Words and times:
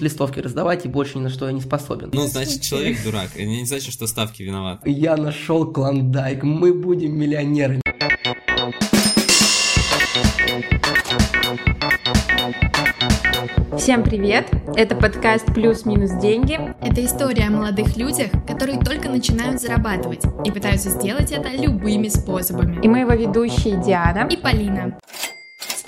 листовки 0.00 0.38
раздавать, 0.38 0.84
и 0.86 0.88
больше 0.88 1.18
ни 1.18 1.22
на 1.22 1.28
что 1.28 1.46
я 1.46 1.52
не 1.52 1.60
способен. 1.60 2.10
Ну, 2.12 2.24
значит, 2.28 2.60
человек 2.60 3.02
дурак. 3.02 3.30
Это 3.34 3.44
не 3.44 3.64
значит, 3.64 3.92
что 3.92 4.06
ставки 4.06 4.44
виноваты. 4.44 4.88
Я 4.88 5.16
нашел 5.16 5.66
клондайк, 5.72 6.44
мы 6.44 6.72
будем 6.72 7.18
миллионерами. 7.18 7.82
Всем 13.76 14.04
привет! 14.04 14.48
Это 14.76 14.94
подкаст 14.94 15.46
«Плюс-минус 15.46 16.12
деньги». 16.20 16.58
Это 16.80 17.04
история 17.04 17.46
о 17.46 17.50
молодых 17.50 17.96
людях, 17.96 18.30
которые 18.46 18.78
только 18.78 19.08
начинают 19.08 19.60
зарабатывать 19.60 20.22
и 20.44 20.52
пытаются 20.52 20.90
сделать 20.90 21.32
это 21.32 21.48
любыми 21.48 22.06
способами. 22.06 22.78
И 22.84 22.88
мы 22.88 23.00
его 23.00 23.14
ведущие 23.14 23.82
Диана 23.82 24.28
и 24.30 24.36
Полина. 24.36 24.96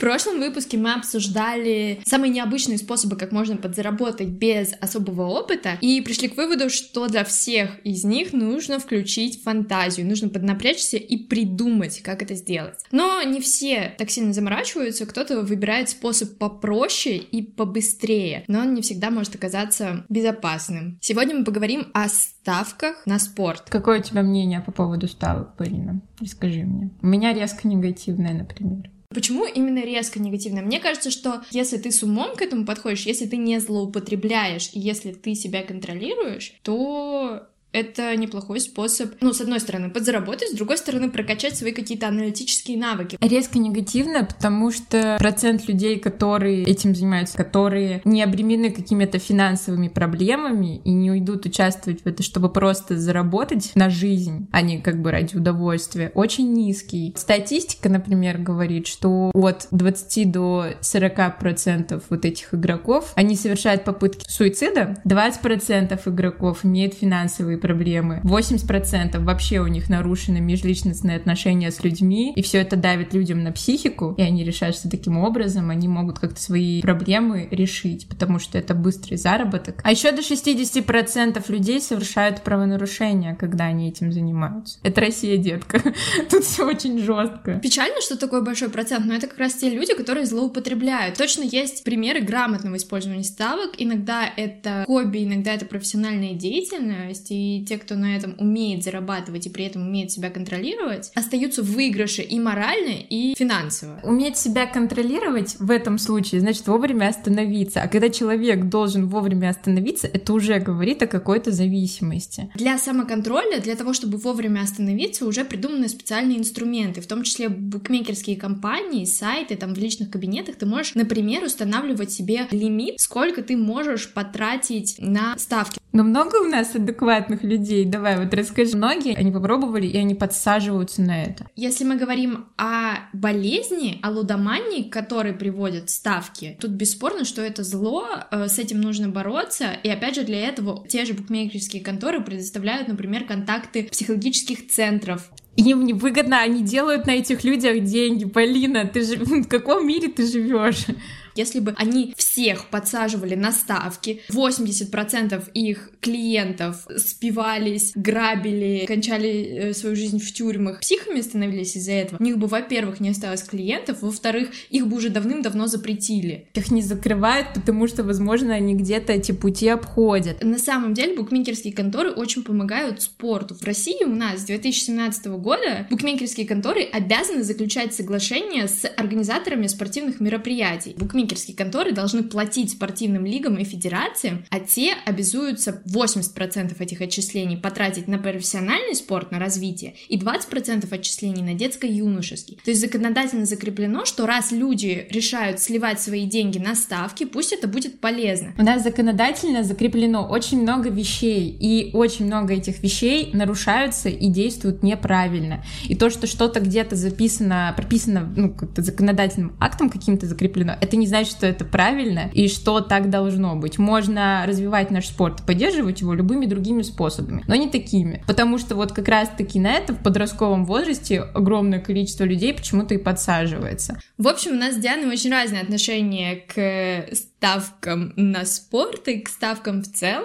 Прошлом 0.00 0.40
выпуске 0.40 0.78
мы 0.78 0.94
обсуждали 0.94 2.00
самые 2.06 2.30
необычные 2.30 2.78
способы, 2.78 3.16
как 3.16 3.32
можно 3.32 3.58
подзаработать 3.58 4.28
без 4.28 4.72
особого 4.80 5.26
опыта, 5.26 5.76
и 5.82 6.00
пришли 6.00 6.28
к 6.28 6.38
выводу, 6.38 6.70
что 6.70 7.06
для 7.06 7.22
всех 7.22 7.78
из 7.84 8.02
них 8.02 8.32
нужно 8.32 8.78
включить 8.78 9.42
фантазию, 9.42 10.06
нужно 10.06 10.30
поднапрячься 10.30 10.96
и 10.96 11.18
придумать, 11.18 12.00
как 12.00 12.22
это 12.22 12.34
сделать. 12.34 12.78
Но 12.90 13.22
не 13.22 13.42
все 13.42 13.94
так 13.98 14.08
сильно 14.08 14.32
заморачиваются, 14.32 15.04
кто-то 15.04 15.42
выбирает 15.42 15.90
способ 15.90 16.38
попроще 16.38 17.18
и 17.18 17.42
побыстрее, 17.42 18.44
но 18.48 18.60
он 18.60 18.72
не 18.72 18.80
всегда 18.80 19.10
может 19.10 19.34
оказаться 19.34 20.06
безопасным. 20.08 20.98
Сегодня 21.02 21.36
мы 21.36 21.44
поговорим 21.44 21.88
о 21.92 22.08
ставках 22.08 23.04
на 23.04 23.18
спорт. 23.18 23.68
Какое 23.68 24.00
у 24.00 24.02
тебя 24.02 24.22
мнение 24.22 24.62
по 24.62 24.72
поводу 24.72 25.08
ставок, 25.08 25.58
Полина? 25.58 26.00
Расскажи 26.18 26.62
мне. 26.62 26.88
У 27.02 27.06
меня 27.06 27.34
резко 27.34 27.68
негативное, 27.68 28.32
например. 28.32 28.90
Почему 29.12 29.44
именно 29.44 29.84
резко 29.84 30.20
негативно? 30.20 30.62
Мне 30.62 30.78
кажется, 30.78 31.10
что 31.10 31.42
если 31.50 31.78
ты 31.78 31.90
с 31.90 32.04
умом 32.04 32.36
к 32.36 32.42
этому 32.42 32.64
подходишь, 32.64 33.06
если 33.06 33.26
ты 33.26 33.36
не 33.36 33.58
злоупотребляешь, 33.58 34.70
и 34.72 34.78
если 34.78 35.12
ты 35.12 35.34
себя 35.34 35.64
контролируешь, 35.64 36.54
то 36.62 37.48
это 37.72 38.16
неплохой 38.16 38.60
способ, 38.60 39.12
ну, 39.20 39.32
с 39.32 39.40
одной 39.40 39.60
стороны, 39.60 39.90
подзаработать, 39.90 40.50
с 40.50 40.54
другой 40.54 40.78
стороны, 40.78 41.10
прокачать 41.10 41.56
свои 41.56 41.72
какие-то 41.72 42.08
аналитические 42.08 42.78
навыки. 42.78 43.16
Резко 43.20 43.58
негативно, 43.58 44.24
потому 44.24 44.72
что 44.72 45.16
процент 45.18 45.68
людей, 45.68 45.98
которые 45.98 46.64
этим 46.64 46.94
занимаются, 46.94 47.36
которые 47.36 48.02
не 48.04 48.22
обременены 48.22 48.70
какими-то 48.70 49.18
финансовыми 49.18 49.88
проблемами 49.88 50.80
и 50.84 50.92
не 50.92 51.10
уйдут 51.10 51.46
участвовать 51.46 52.02
в 52.02 52.06
это, 52.06 52.22
чтобы 52.22 52.50
просто 52.50 52.96
заработать 52.96 53.72
на 53.74 53.90
жизнь, 53.90 54.48
а 54.52 54.62
не 54.62 54.80
как 54.80 55.00
бы 55.00 55.10
ради 55.10 55.36
удовольствия, 55.36 56.10
очень 56.14 56.52
низкий. 56.52 57.14
Статистика, 57.16 57.88
например, 57.88 58.38
говорит, 58.38 58.86
что 58.86 59.30
от 59.34 59.68
20 59.70 60.30
до 60.30 60.66
40 60.80 61.38
процентов 61.38 62.04
вот 62.10 62.24
этих 62.24 62.54
игроков, 62.54 63.12
они 63.14 63.36
совершают 63.36 63.84
попытки 63.84 64.24
суицида, 64.28 65.00
20 65.04 65.40
процентов 65.40 66.08
игроков 66.08 66.64
имеют 66.64 66.94
финансовые 66.94 67.59
проблемы. 67.60 68.20
80% 68.24 69.18
вообще 69.22 69.60
у 69.60 69.66
них 69.66 69.88
нарушены 69.88 70.40
межличностные 70.40 71.16
отношения 71.16 71.70
с 71.70 71.82
людьми, 71.84 72.32
и 72.34 72.42
все 72.42 72.58
это 72.58 72.76
давит 72.76 73.14
людям 73.14 73.42
на 73.42 73.52
психику, 73.52 74.14
и 74.16 74.22
они 74.22 74.44
решают, 74.44 74.76
что 74.76 74.90
таким 74.90 75.18
образом 75.18 75.70
они 75.70 75.88
могут 75.88 76.18
как-то 76.18 76.40
свои 76.40 76.80
проблемы 76.80 77.48
решить, 77.50 78.08
потому 78.08 78.38
что 78.38 78.58
это 78.58 78.74
быстрый 78.74 79.16
заработок. 79.16 79.80
А 79.84 79.90
еще 79.90 80.12
до 80.12 80.22
60% 80.22 81.44
людей 81.52 81.80
совершают 81.80 82.42
правонарушения, 82.42 83.34
когда 83.34 83.64
они 83.64 83.88
этим 83.88 84.12
занимаются. 84.12 84.78
Это 84.82 85.00
Россия, 85.00 85.36
детка. 85.36 85.82
Тут 86.30 86.44
все 86.44 86.66
очень 86.66 86.98
жестко. 86.98 87.60
Печально, 87.60 88.00
что 88.00 88.16
такой 88.16 88.42
большой 88.42 88.70
процент, 88.70 89.06
но 89.06 89.14
это 89.14 89.26
как 89.26 89.38
раз 89.38 89.54
те 89.54 89.70
люди, 89.70 89.94
которые 89.94 90.26
злоупотребляют. 90.26 91.16
Точно 91.18 91.42
есть 91.42 91.84
примеры 91.84 92.20
грамотного 92.20 92.76
использования 92.76 93.24
ставок. 93.24 93.70
Иногда 93.78 94.26
это 94.36 94.84
хобби, 94.86 95.24
иногда 95.24 95.54
это 95.54 95.66
профессиональная 95.66 96.34
деятельность, 96.34 97.30
и 97.30 97.49
те, 97.66 97.78
кто 97.78 97.94
на 97.96 98.16
этом 98.16 98.34
умеет 98.38 98.84
зарабатывать 98.84 99.46
и 99.46 99.50
при 99.50 99.64
этом 99.64 99.88
умеет 99.88 100.10
себя 100.12 100.30
контролировать, 100.30 101.10
остаются 101.14 101.62
в 101.62 101.70
выигрыше 101.80 102.22
и 102.22 102.38
морально, 102.38 102.94
и 103.08 103.34
финансово. 103.36 104.00
Уметь 104.02 104.36
себя 104.36 104.66
контролировать 104.66 105.56
в 105.58 105.70
этом 105.70 105.98
случае 105.98 106.40
значит 106.40 106.66
вовремя 106.66 107.08
остановиться. 107.08 107.82
А 107.82 107.88
когда 107.88 108.10
человек 108.10 108.68
должен 108.68 109.08
вовремя 109.08 109.48
остановиться, 109.50 110.06
это 110.06 110.32
уже 110.32 110.58
говорит 110.58 111.02
о 111.02 111.06
какой-то 111.06 111.52
зависимости. 111.52 112.50
Для 112.54 112.78
самоконтроля, 112.78 113.60
для 113.60 113.76
того, 113.76 113.92
чтобы 113.94 114.18
вовремя 114.18 114.60
остановиться, 114.60 115.26
уже 115.26 115.44
придуманы 115.44 115.88
специальные 115.88 116.38
инструменты, 116.38 117.00
в 117.00 117.06
том 117.06 117.22
числе 117.22 117.48
букмекерские 117.48 118.36
компании, 118.36 119.04
сайты, 119.04 119.56
там 119.56 119.74
в 119.74 119.78
личных 119.78 120.10
кабинетах 120.10 120.56
ты 120.56 120.66
можешь, 120.66 120.94
например, 120.94 121.44
устанавливать 121.44 122.12
себе 122.12 122.46
лимит, 122.50 123.00
сколько 123.00 123.42
ты 123.42 123.56
можешь 123.56 124.12
потратить 124.12 124.96
на 124.98 125.36
ставки. 125.38 125.80
Но 125.92 126.04
много 126.04 126.36
у 126.36 126.44
нас 126.44 126.74
адекватных 126.74 127.39
людей? 127.42 127.84
Давай, 127.84 128.18
вот 128.18 128.32
расскажи. 128.34 128.76
Многие, 128.76 129.14
они 129.14 129.30
попробовали, 129.30 129.86
и 129.86 129.96
они 129.96 130.14
подсаживаются 130.14 131.02
на 131.02 131.22
это. 131.22 131.46
Если 131.56 131.84
мы 131.84 131.96
говорим 131.96 132.46
о 132.56 132.96
болезни, 133.12 133.98
о 134.02 134.10
лудомании, 134.10 134.88
которые 134.88 135.34
приводят 135.34 135.90
ставки, 135.90 136.56
тут 136.60 136.70
бесспорно, 136.70 137.24
что 137.24 137.42
это 137.42 137.62
зло, 137.64 138.06
э, 138.30 138.48
с 138.48 138.58
этим 138.58 138.80
нужно 138.80 139.08
бороться, 139.08 139.72
и 139.82 139.88
опять 139.88 140.14
же 140.14 140.24
для 140.24 140.40
этого 140.40 140.84
те 140.88 141.04
же 141.04 141.14
букмекерские 141.14 141.82
конторы 141.82 142.20
предоставляют, 142.22 142.88
например, 142.88 143.24
контакты 143.24 143.84
психологических 143.84 144.68
центров, 144.68 145.30
им 145.56 145.84
невыгодно, 145.84 146.40
они 146.40 146.62
делают 146.62 147.06
на 147.06 147.10
этих 147.10 147.44
людях 147.44 147.82
деньги. 147.84 148.24
Полина, 148.24 148.86
ты 148.86 149.02
же 149.02 149.16
в 149.24 149.48
каком 149.48 149.86
мире 149.86 150.08
ты 150.08 150.26
живешь? 150.26 150.86
Если 151.34 151.60
бы 151.60 151.74
они 151.76 152.14
всех 152.16 152.66
подсаживали 152.66 153.34
на 153.34 153.52
ставки, 153.52 154.20
80% 154.30 155.50
их 155.54 155.90
клиентов 156.00 156.86
спивались, 156.96 157.92
грабили, 157.94 158.84
кончали 158.86 159.30
э, 159.30 159.74
свою 159.74 159.96
жизнь 159.96 160.18
в 160.18 160.32
тюрьмах, 160.32 160.80
психами 160.80 161.20
становились 161.20 161.76
из-за 161.76 161.92
этого, 161.92 162.20
у 162.20 162.22
них 162.22 162.38
бы, 162.38 162.46
во-первых, 162.46 163.00
не 163.00 163.10
осталось 163.10 163.42
клиентов, 163.42 164.02
во-вторых, 164.02 164.50
их 164.70 164.86
бы 164.86 164.96
уже 164.96 165.08
давным-давно 165.08 165.66
запретили. 165.66 166.48
Их 166.54 166.70
не 166.70 166.82
закрывают, 166.82 167.54
потому 167.54 167.86
что, 167.86 168.02
возможно, 168.02 168.54
они 168.54 168.74
где-то 168.74 169.12
эти 169.12 169.32
пути 169.32 169.68
обходят. 169.68 170.42
На 170.42 170.58
самом 170.58 170.94
деле, 170.94 171.16
букмекерские 171.16 171.72
конторы 171.72 172.10
очень 172.10 172.42
помогают 172.42 173.02
спорту. 173.02 173.54
В 173.54 173.64
России 173.64 174.04
у 174.04 174.14
нас 174.14 174.40
с 174.40 174.44
2017 174.44 175.26
года 175.26 175.86
букмекерские 175.90 176.46
конторы 176.46 176.82
обязаны 176.82 177.42
заключать 177.42 177.94
соглашения 177.94 178.68
с 178.68 178.86
организаторами 178.96 179.66
спортивных 179.66 180.20
мероприятий. 180.20 180.94
Букмекерские 180.96 181.29
букмекерские 181.30 181.56
конторы 181.56 181.92
должны 181.92 182.22
платить 182.22 182.72
спортивным 182.72 183.24
лигам 183.24 183.56
и 183.56 183.64
федерациям, 183.64 184.44
а 184.50 184.60
те 184.60 184.94
обязуются 185.06 185.82
80% 185.86 186.74
этих 186.78 187.00
отчислений 187.00 187.56
потратить 187.56 188.08
на 188.08 188.18
профессиональный 188.18 188.94
спорт, 188.94 189.30
на 189.30 189.38
развитие, 189.38 189.94
и 190.08 190.18
20% 190.18 190.92
отчислений 190.92 191.42
на 191.42 191.54
детско-юношеский. 191.54 192.58
То 192.64 192.70
есть 192.70 192.80
законодательно 192.80 193.46
закреплено, 193.46 194.04
что 194.04 194.26
раз 194.26 194.52
люди 194.52 195.06
решают 195.10 195.60
сливать 195.60 196.00
свои 196.00 196.26
деньги 196.26 196.58
на 196.58 196.74
ставки, 196.74 197.24
пусть 197.24 197.52
это 197.52 197.68
будет 197.68 198.00
полезно. 198.00 198.52
У 198.58 198.62
нас 198.62 198.82
законодательно 198.82 199.62
закреплено 199.62 200.26
очень 200.26 200.62
много 200.62 200.90
вещей, 200.90 201.56
и 201.60 201.90
очень 201.94 202.26
много 202.26 202.54
этих 202.54 202.82
вещей 202.82 203.30
нарушаются 203.32 204.08
и 204.08 204.28
действуют 204.28 204.82
неправильно. 204.82 205.64
И 205.88 205.94
то, 205.94 206.10
что 206.10 206.26
что-то 206.26 206.60
где-то 206.60 206.96
записано, 206.96 207.72
прописано 207.76 208.32
ну, 208.36 208.54
законодательным 208.76 209.56
актом 209.60 209.90
каким-то 209.90 210.26
закреплено, 210.26 210.76
это 210.80 210.96
не 210.96 211.06
значит, 211.10 211.32
что 211.32 211.46
это 211.46 211.64
правильно 211.64 212.30
и 212.32 212.48
что 212.48 212.80
так 212.80 213.10
должно 213.10 213.54
быть. 213.56 213.78
Можно 213.78 214.44
развивать 214.46 214.90
наш 214.90 215.06
спорт, 215.06 215.44
поддерживать 215.46 216.00
его 216.00 216.14
любыми 216.14 216.46
другими 216.46 216.82
способами, 216.82 217.44
но 217.46 217.54
не 217.54 217.68
такими. 217.68 218.24
Потому 218.26 218.58
что 218.58 218.74
вот 218.74 218.92
как 218.92 219.08
раз-таки 219.08 219.60
на 219.60 219.72
это 219.72 219.92
в 219.92 220.02
подростковом 220.02 220.64
возрасте 220.64 221.20
огромное 221.20 221.80
количество 221.80 222.24
людей 222.24 222.54
почему-то 222.54 222.94
и 222.94 222.98
подсаживается. 222.98 224.00
В 224.16 224.28
общем, 224.28 224.52
у 224.52 224.56
нас 224.56 224.74
с 224.74 224.78
Дианой 224.78 225.10
очень 225.12 225.30
разные 225.30 225.62
отношения 225.62 226.36
к 226.36 227.14
ставкам 227.14 228.12
на 228.16 228.44
спорт 228.44 229.08
и 229.08 229.20
к 229.20 229.28
ставкам 229.28 229.82
в 229.82 229.92
целом, 229.92 230.24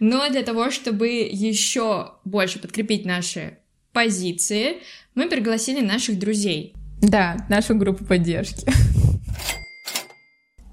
но 0.00 0.28
для 0.30 0.42
того, 0.42 0.70
чтобы 0.70 1.08
еще 1.08 2.12
больше 2.24 2.58
подкрепить 2.58 3.04
наши 3.04 3.58
позиции, 3.92 4.78
мы 5.14 5.28
пригласили 5.28 5.84
наших 5.84 6.18
друзей. 6.18 6.74
Да, 7.00 7.36
нашу 7.48 7.74
группу 7.74 8.04
поддержки. 8.04 8.66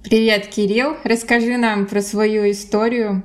Привет, 0.04 0.48
Кирилл. 0.48 0.98
Расскажи 1.06 1.56
нам 1.56 1.88
про 1.88 2.02
свою 2.02 2.52
историю. 2.52 3.24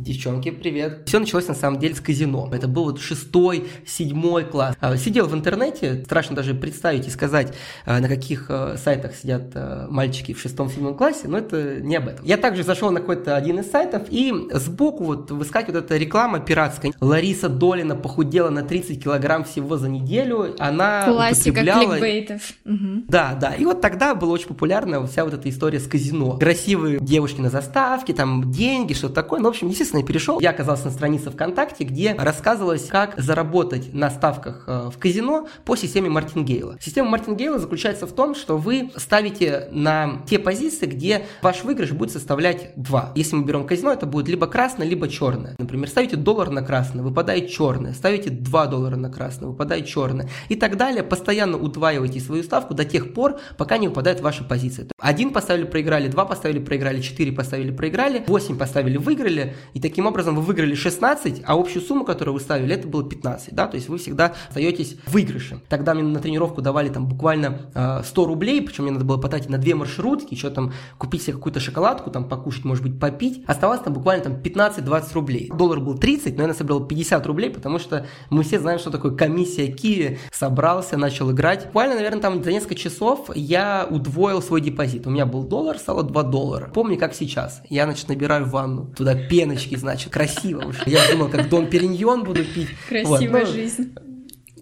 Девчонки, 0.00 0.50
привет. 0.50 1.02
Все 1.06 1.18
началось 1.18 1.46
на 1.46 1.54
самом 1.54 1.78
деле 1.78 1.94
с 1.94 2.00
казино. 2.00 2.48
Это 2.52 2.68
был 2.68 2.84
вот 2.84 3.00
шестой, 3.00 3.68
седьмой 3.86 4.44
класс. 4.44 4.74
А, 4.80 4.96
сидел 4.96 5.26
в 5.26 5.34
интернете, 5.34 6.02
страшно 6.06 6.36
даже 6.36 6.54
представить 6.54 7.06
и 7.06 7.10
сказать, 7.10 7.52
а, 7.84 8.00
на 8.00 8.08
каких 8.08 8.46
а, 8.48 8.76
сайтах 8.82 9.14
сидят 9.14 9.54
мальчики 9.90 10.32
в 10.32 10.40
шестом-седьмом 10.40 10.96
классе, 10.96 11.28
но 11.28 11.36
это 11.36 11.80
не 11.80 11.96
об 11.96 12.08
этом. 12.08 12.24
Я 12.24 12.38
также 12.38 12.62
зашел 12.62 12.90
на 12.90 13.00
какой-то 13.00 13.36
один 13.36 13.60
из 13.60 13.70
сайтов, 13.70 14.04
и 14.08 14.32
сбоку 14.54 15.04
вот 15.04 15.30
выскакивает 15.30 15.84
эта 15.84 15.98
реклама 15.98 16.40
пиратская. 16.40 16.92
Лариса 17.00 17.50
Долина 17.50 17.94
похудела 17.94 18.48
на 18.48 18.62
30 18.62 19.02
килограмм 19.02 19.44
всего 19.44 19.76
за 19.76 19.90
неделю. 19.90 20.56
Она 20.58 21.04
Классика 21.08 21.50
употребляла... 21.50 21.90
кликбейтов. 21.98 22.42
Угу. 22.64 23.04
Да, 23.08 23.36
да. 23.38 23.54
И 23.54 23.66
вот 23.66 23.82
тогда 23.82 24.14
была 24.14 24.32
очень 24.32 24.48
популярна 24.48 25.06
вся 25.06 25.24
вот 25.24 25.34
эта 25.34 25.50
история 25.50 25.78
с 25.78 25.86
казино. 25.86 26.38
Красивые 26.38 27.00
девушки 27.00 27.40
на 27.40 27.50
заставке, 27.50 28.14
там 28.14 28.50
деньги, 28.50 28.94
что-то 28.94 29.14
такое. 29.14 29.40
Ну, 29.40 29.46
в 29.46 29.50
общем, 29.50 29.68
естественно, 29.68 29.89
я 29.98 30.04
перешел. 30.04 30.40
Я 30.40 30.50
оказался 30.50 30.86
на 30.86 30.90
странице 30.90 31.30
ВКонтакте, 31.30 31.84
где 31.84 32.14
рассказывалось, 32.14 32.86
как 32.86 33.18
заработать 33.18 33.92
на 33.92 34.10
ставках 34.10 34.64
э, 34.66 34.90
в 34.92 34.98
казино 34.98 35.48
по 35.64 35.76
системе 35.76 36.08
Мартингейла. 36.10 36.76
Система 36.80 37.10
Мартингейла 37.10 37.58
заключается 37.58 38.06
в 38.06 38.12
том, 38.12 38.34
что 38.34 38.56
вы 38.56 38.90
ставите 38.96 39.68
на 39.72 40.22
те 40.26 40.38
позиции, 40.38 40.86
где 40.86 41.26
ваш 41.42 41.64
выигрыш 41.64 41.92
будет 41.92 42.12
составлять 42.12 42.72
2. 42.76 43.12
Если 43.14 43.36
мы 43.36 43.44
берем 43.44 43.66
казино, 43.66 43.92
это 43.92 44.06
будет 44.06 44.28
либо 44.28 44.46
красное, 44.46 44.86
либо 44.86 45.08
черное. 45.08 45.54
Например, 45.58 45.88
ставите 45.88 46.16
доллар 46.16 46.50
на 46.50 46.62
красное, 46.62 47.02
выпадает 47.02 47.48
черное. 47.48 47.92
Ставите 47.92 48.30
2 48.30 48.66
доллара 48.66 48.96
на 48.96 49.10
красное, 49.10 49.48
выпадает 49.48 49.86
черное. 49.86 50.28
И 50.48 50.56
так 50.56 50.76
далее. 50.76 51.02
Постоянно 51.02 51.56
удваивайте 51.56 52.20
свою 52.20 52.42
ставку 52.42 52.74
до 52.74 52.84
тех 52.84 53.12
пор, 53.14 53.40
пока 53.56 53.78
не 53.78 53.88
выпадает 53.88 54.20
ваша 54.20 54.44
позиция. 54.44 54.86
Один 54.98 55.32
поставили, 55.32 55.64
проиграли, 55.64 56.08
два 56.08 56.24
поставили, 56.24 56.58
проиграли, 56.58 57.00
четыре 57.00 57.32
поставили, 57.32 57.70
проиграли, 57.70 58.24
восемь 58.26 58.56
поставили, 58.56 58.96
выиграли. 58.96 59.54
И 59.74 59.80
таким 59.80 60.06
образом 60.06 60.34
вы 60.34 60.42
выиграли 60.42 60.74
16, 60.74 61.42
а 61.46 61.54
общую 61.54 61.82
сумму, 61.82 62.04
которую 62.04 62.34
вы 62.34 62.40
ставили, 62.40 62.74
это 62.74 62.88
было 62.88 63.08
15, 63.08 63.54
да, 63.54 63.66
то 63.66 63.76
есть 63.76 63.88
вы 63.88 63.98
всегда 63.98 64.34
остаетесь 64.48 64.96
в 65.06 65.20
выигрыше. 65.20 65.60
Тогда 65.68 65.94
мне 65.94 66.02
на 66.02 66.18
тренировку 66.20 66.62
давали 66.62 66.88
там 66.88 67.06
буквально 67.06 67.70
э, 67.74 68.02
100 68.04 68.26
рублей, 68.26 68.62
причем 68.62 68.84
мне 68.84 68.92
надо 68.92 69.04
было 69.04 69.18
потратить 69.18 69.50
на 69.50 69.58
две 69.58 69.74
маршрутки, 69.74 70.34
еще 70.34 70.50
там 70.50 70.72
купить 70.98 71.22
себе 71.22 71.34
какую-то 71.34 71.60
шоколадку, 71.60 72.10
там 72.10 72.28
покушать, 72.28 72.64
может 72.64 72.82
быть, 72.82 72.98
попить. 72.98 73.44
Оставалось 73.46 73.82
там 73.82 73.92
буквально 73.92 74.24
там 74.24 74.34
15-20 74.34 75.14
рублей. 75.14 75.50
Доллар 75.54 75.80
был 75.80 75.98
30, 75.98 76.36
но 76.36 76.42
я 76.42 76.48
насобирал 76.48 76.84
50 76.84 77.26
рублей, 77.26 77.50
потому 77.50 77.78
что 77.78 78.06
мы 78.30 78.42
все 78.42 78.58
знаем, 78.58 78.78
что 78.78 78.90
такое 78.90 79.12
комиссия 79.12 79.68
Киви. 79.68 80.18
Собрался, 80.32 80.96
начал 80.96 81.30
играть. 81.30 81.66
Буквально, 81.66 81.96
наверное, 81.96 82.20
там 82.20 82.42
за 82.42 82.52
несколько 82.52 82.74
часов 82.74 83.30
я 83.34 83.86
удвоил 83.90 84.42
свой 84.42 84.60
депозит. 84.60 85.06
У 85.06 85.10
меня 85.10 85.26
был 85.26 85.42
доллар, 85.42 85.78
стало 85.78 86.02
2 86.02 86.22
доллара. 86.24 86.70
Помню, 86.72 86.98
как 86.98 87.14
сейчас. 87.14 87.62
Я, 87.68 87.84
значит, 87.84 88.08
набираю 88.08 88.46
ванну, 88.46 88.86
туда 88.96 89.14
пеночки 89.14 89.59
русский, 89.60 89.76
значит, 89.76 90.12
красиво 90.12 90.66
уж. 90.66 90.76
Я 90.86 91.00
думал, 91.10 91.28
как 91.28 91.48
Дон 91.48 91.68
Периньон 91.68 92.24
буду 92.24 92.44
пить. 92.44 92.68
Красивая 92.88 93.44
вот, 93.44 93.46
ну, 93.46 93.46
жизнь. 93.46 93.94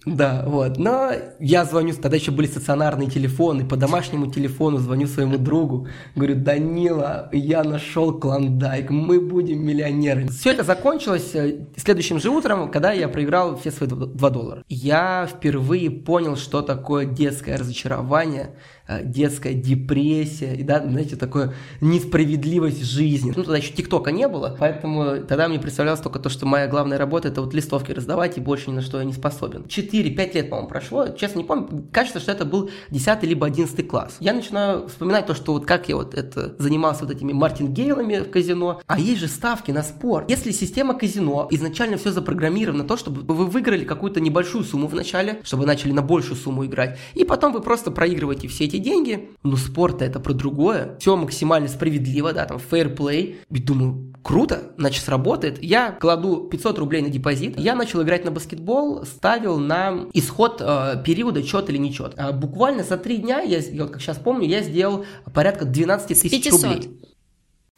Да, 0.06 0.44
вот. 0.46 0.78
Но 0.78 1.12
я 1.38 1.64
звоню, 1.64 1.94
тогда 1.94 2.16
еще 2.16 2.30
были 2.30 2.46
стационарные 2.46 3.10
телефоны, 3.10 3.66
по 3.66 3.76
домашнему 3.76 4.30
телефону 4.30 4.78
звоню 4.78 5.06
своему 5.06 5.38
другу, 5.38 5.88
говорю, 6.14 6.36
Данила, 6.36 7.28
я 7.32 7.62
нашел 7.62 8.18
клондайк, 8.18 8.90
мы 8.90 9.20
будем 9.20 9.64
миллионерами. 9.64 10.28
Все 10.28 10.52
это 10.52 10.62
закончилось 10.62 11.30
э, 11.34 11.66
следующим 11.76 12.20
же 12.20 12.30
утром, 12.30 12.70
когда 12.70 12.92
я 12.92 13.08
проиграл 13.08 13.56
все 13.58 13.70
свои 13.70 13.88
2 13.88 14.30
доллара. 14.30 14.64
Я 14.68 15.28
впервые 15.30 15.90
понял, 15.90 16.36
что 16.36 16.62
такое 16.62 17.04
детское 17.04 17.56
разочарование, 17.56 18.54
детская 19.05 19.55
депрессия, 19.55 20.55
и, 20.55 20.62
да, 20.62 20.82
знаете, 20.82 21.17
такое 21.17 21.55
несправедливость 21.81 22.85
жизни. 22.85 23.32
Ну, 23.37 23.43
тогда 23.43 23.58
еще 23.58 23.73
ТикТока 23.73 24.11
не 24.12 24.29
было, 24.29 24.56
поэтому 24.58 25.19
тогда 25.26 25.49
мне 25.49 25.58
представлялось 25.58 26.00
только 26.00 26.19
то, 26.19 26.29
что 26.29 26.46
моя 26.46 26.67
главная 26.67 26.99
работа– 26.99 27.29
это 27.29 27.43
вот 27.43 27.55
листовки 27.55 27.93
раздавать, 27.93 28.38
и 28.38 28.40
больше 28.40 28.70
ни 28.70 28.76
на 28.76 28.82
что 28.82 28.99
я 28.99 29.05
не 29.05 29.12
способен. 29.12 29.62
4-5 29.62 30.35
лет, 30.35 30.50
по-моему, 30.50 30.69
прошло, 30.69 31.08
честно 31.08 31.38
не 31.38 31.44
помню, 31.44 31.87
кажется, 31.93 32.20
что 32.20 32.32
это 32.32 32.44
был 32.44 32.70
10 32.90 33.23
либо 33.25 33.46
11 33.46 33.87
класс. 33.87 34.17
Я 34.20 34.32
начинаю 34.32 34.88
вспоминать 34.88 35.26
то, 35.26 35.35
что 35.35 35.52
вот 35.52 35.67
как 35.67 35.88
я 35.88 35.96
вот 35.96 36.14
это 36.14 36.55
занимался 36.58 37.05
вот 37.05 37.14
этими 37.14 37.32
мартингейлами 37.32 38.20
в 38.20 38.31
казино, 38.31 38.81
а 38.87 38.99
есть 38.99 39.20
же 39.20 39.29
ставки 39.29 39.70
на 39.70 39.82
спорт. 39.82 40.31
Если 40.31 40.50
система 40.50 40.94
казино 40.94 41.46
изначально 41.50 41.99
все 41.99 42.11
запрограммировано 42.11 42.85
то, 42.85 42.96
чтобы 42.96 43.23
вы 43.23 43.46
выиграли 43.46 43.85
какую-то 43.85 44.20
небольшую 44.20 44.64
сумму 44.64 44.87
в 44.87 44.94
начале, 44.94 45.40
чтобы 45.43 45.67
начали 45.67 45.93
на 45.93 46.02
большую 46.02 46.37
сумму 46.37 46.64
играть, 46.64 46.99
и 47.14 47.25
потом 47.25 47.52
вы 47.52 47.61
просто 47.61 47.90
проигрываете 47.90 48.49
все 48.49 48.64
эти 48.64 48.77
эти 48.78 48.84
деньги, 48.84 49.30
но 49.42 49.56
спорт 49.56 50.02
это 50.02 50.20
про 50.20 50.32
другое. 50.32 50.96
Все 51.00 51.16
максимально 51.16 51.69
справедливо, 51.69 52.32
да, 52.32 52.46
там 52.46 52.58
fair 52.58 52.94
play. 52.94 53.36
И 53.50 53.58
думаю, 53.58 54.12
круто, 54.22 54.72
значит 54.76 55.04
сработает. 55.04 55.62
Я 55.62 55.92
кладу 55.92 56.48
500 56.48 56.78
рублей 56.78 57.02
на 57.02 57.08
депозит. 57.08 57.58
Я 57.58 57.75
начал 57.75 58.02
играть 58.02 58.25
на 58.25 58.30
баскетбол, 58.30 59.04
ставил 59.04 59.58
на 59.58 60.06
исход 60.12 60.60
э, 60.60 61.02
периода 61.04 61.42
чет 61.42 61.69
или 61.70 61.78
нечет. 61.78 62.14
А 62.16 62.32
буквально 62.32 62.82
за 62.82 62.96
три 62.96 63.19
дня, 63.19 63.40
я, 63.40 63.58
я 63.58 63.82
вот 63.82 63.92
как 63.92 64.00
сейчас 64.00 64.19
помню, 64.19 64.46
я 64.46 64.62
сделал 64.62 65.04
порядка 65.34 65.64
12 65.64 66.08
тысяч 66.08 66.50
рублей. 66.50 66.98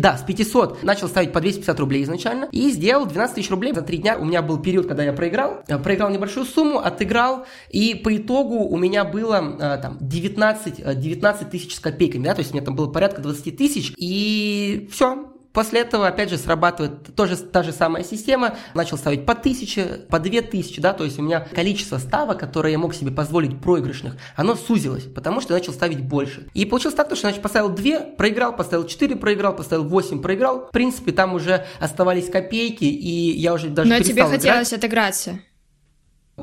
Да, 0.00 0.16
с 0.16 0.22
500 0.22 0.82
начал 0.82 1.08
ставить 1.08 1.32
по 1.32 1.40
250 1.40 1.78
рублей 1.78 2.02
изначально 2.04 2.48
и 2.52 2.70
сделал 2.70 3.06
12 3.06 3.34
тысяч 3.36 3.50
рублей 3.50 3.74
за 3.74 3.82
3 3.82 3.98
дня. 3.98 4.18
У 4.18 4.24
меня 4.24 4.40
был 4.40 4.58
период, 4.58 4.86
когда 4.86 5.04
я 5.04 5.12
проиграл, 5.12 5.62
я 5.68 5.78
проиграл 5.78 6.10
небольшую 6.10 6.46
сумму, 6.46 6.78
отыграл, 6.78 7.46
и 7.68 7.94
по 7.94 8.16
итогу 8.16 8.56
у 8.66 8.76
меня 8.78 9.04
было 9.04 9.38
а, 9.60 9.76
там 9.78 9.98
19, 10.00 10.98
19 10.98 11.50
тысяч 11.50 11.76
с 11.76 11.80
копейками, 11.80 12.24
да, 12.24 12.34
то 12.34 12.40
есть 12.40 12.52
у 12.52 12.54
меня 12.54 12.64
там 12.64 12.76
было 12.76 12.86
порядка 12.86 13.20
20 13.20 13.56
тысяч, 13.56 13.92
и 13.98 14.88
все, 14.90 15.29
После 15.52 15.80
этого, 15.80 16.06
опять 16.06 16.30
же, 16.30 16.38
срабатывает 16.38 17.14
тоже 17.16 17.36
та 17.36 17.62
же 17.62 17.72
самая 17.72 18.04
система. 18.04 18.56
Начал 18.74 18.96
ставить 18.96 19.26
по 19.26 19.34
тысяче, 19.34 19.84
по 20.08 20.18
две 20.18 20.42
тысячи, 20.42 20.80
да, 20.80 20.92
то 20.92 21.04
есть 21.04 21.18
у 21.18 21.22
меня 21.22 21.40
количество 21.40 21.98
ставок, 21.98 22.38
которые 22.38 22.72
я 22.72 22.78
мог 22.78 22.94
себе 22.94 23.10
позволить 23.10 23.60
проигрышных, 23.60 24.16
оно 24.36 24.54
сузилось, 24.54 25.04
потому 25.04 25.40
что 25.40 25.52
я 25.54 25.58
начал 25.58 25.72
ставить 25.72 26.00
больше. 26.00 26.48
И 26.54 26.64
получилось 26.64 26.94
так, 26.94 27.06
что 27.06 27.16
значит, 27.16 27.42
поставил 27.42 27.68
две, 27.70 28.00
проиграл, 28.00 28.54
поставил 28.54 28.86
четыре, 28.86 29.16
проиграл, 29.16 29.56
поставил 29.56 29.84
восемь, 29.84 30.22
проиграл. 30.22 30.68
В 30.68 30.70
принципе, 30.70 31.12
там 31.12 31.34
уже 31.34 31.66
оставались 31.80 32.30
копейки, 32.30 32.84
и 32.84 33.38
я 33.38 33.52
уже 33.52 33.68
даже 33.68 33.90
Но 33.90 33.98
тебе 34.00 34.22
играть. 34.22 34.30
хотелось 34.30 34.72
отыграться 34.72 35.40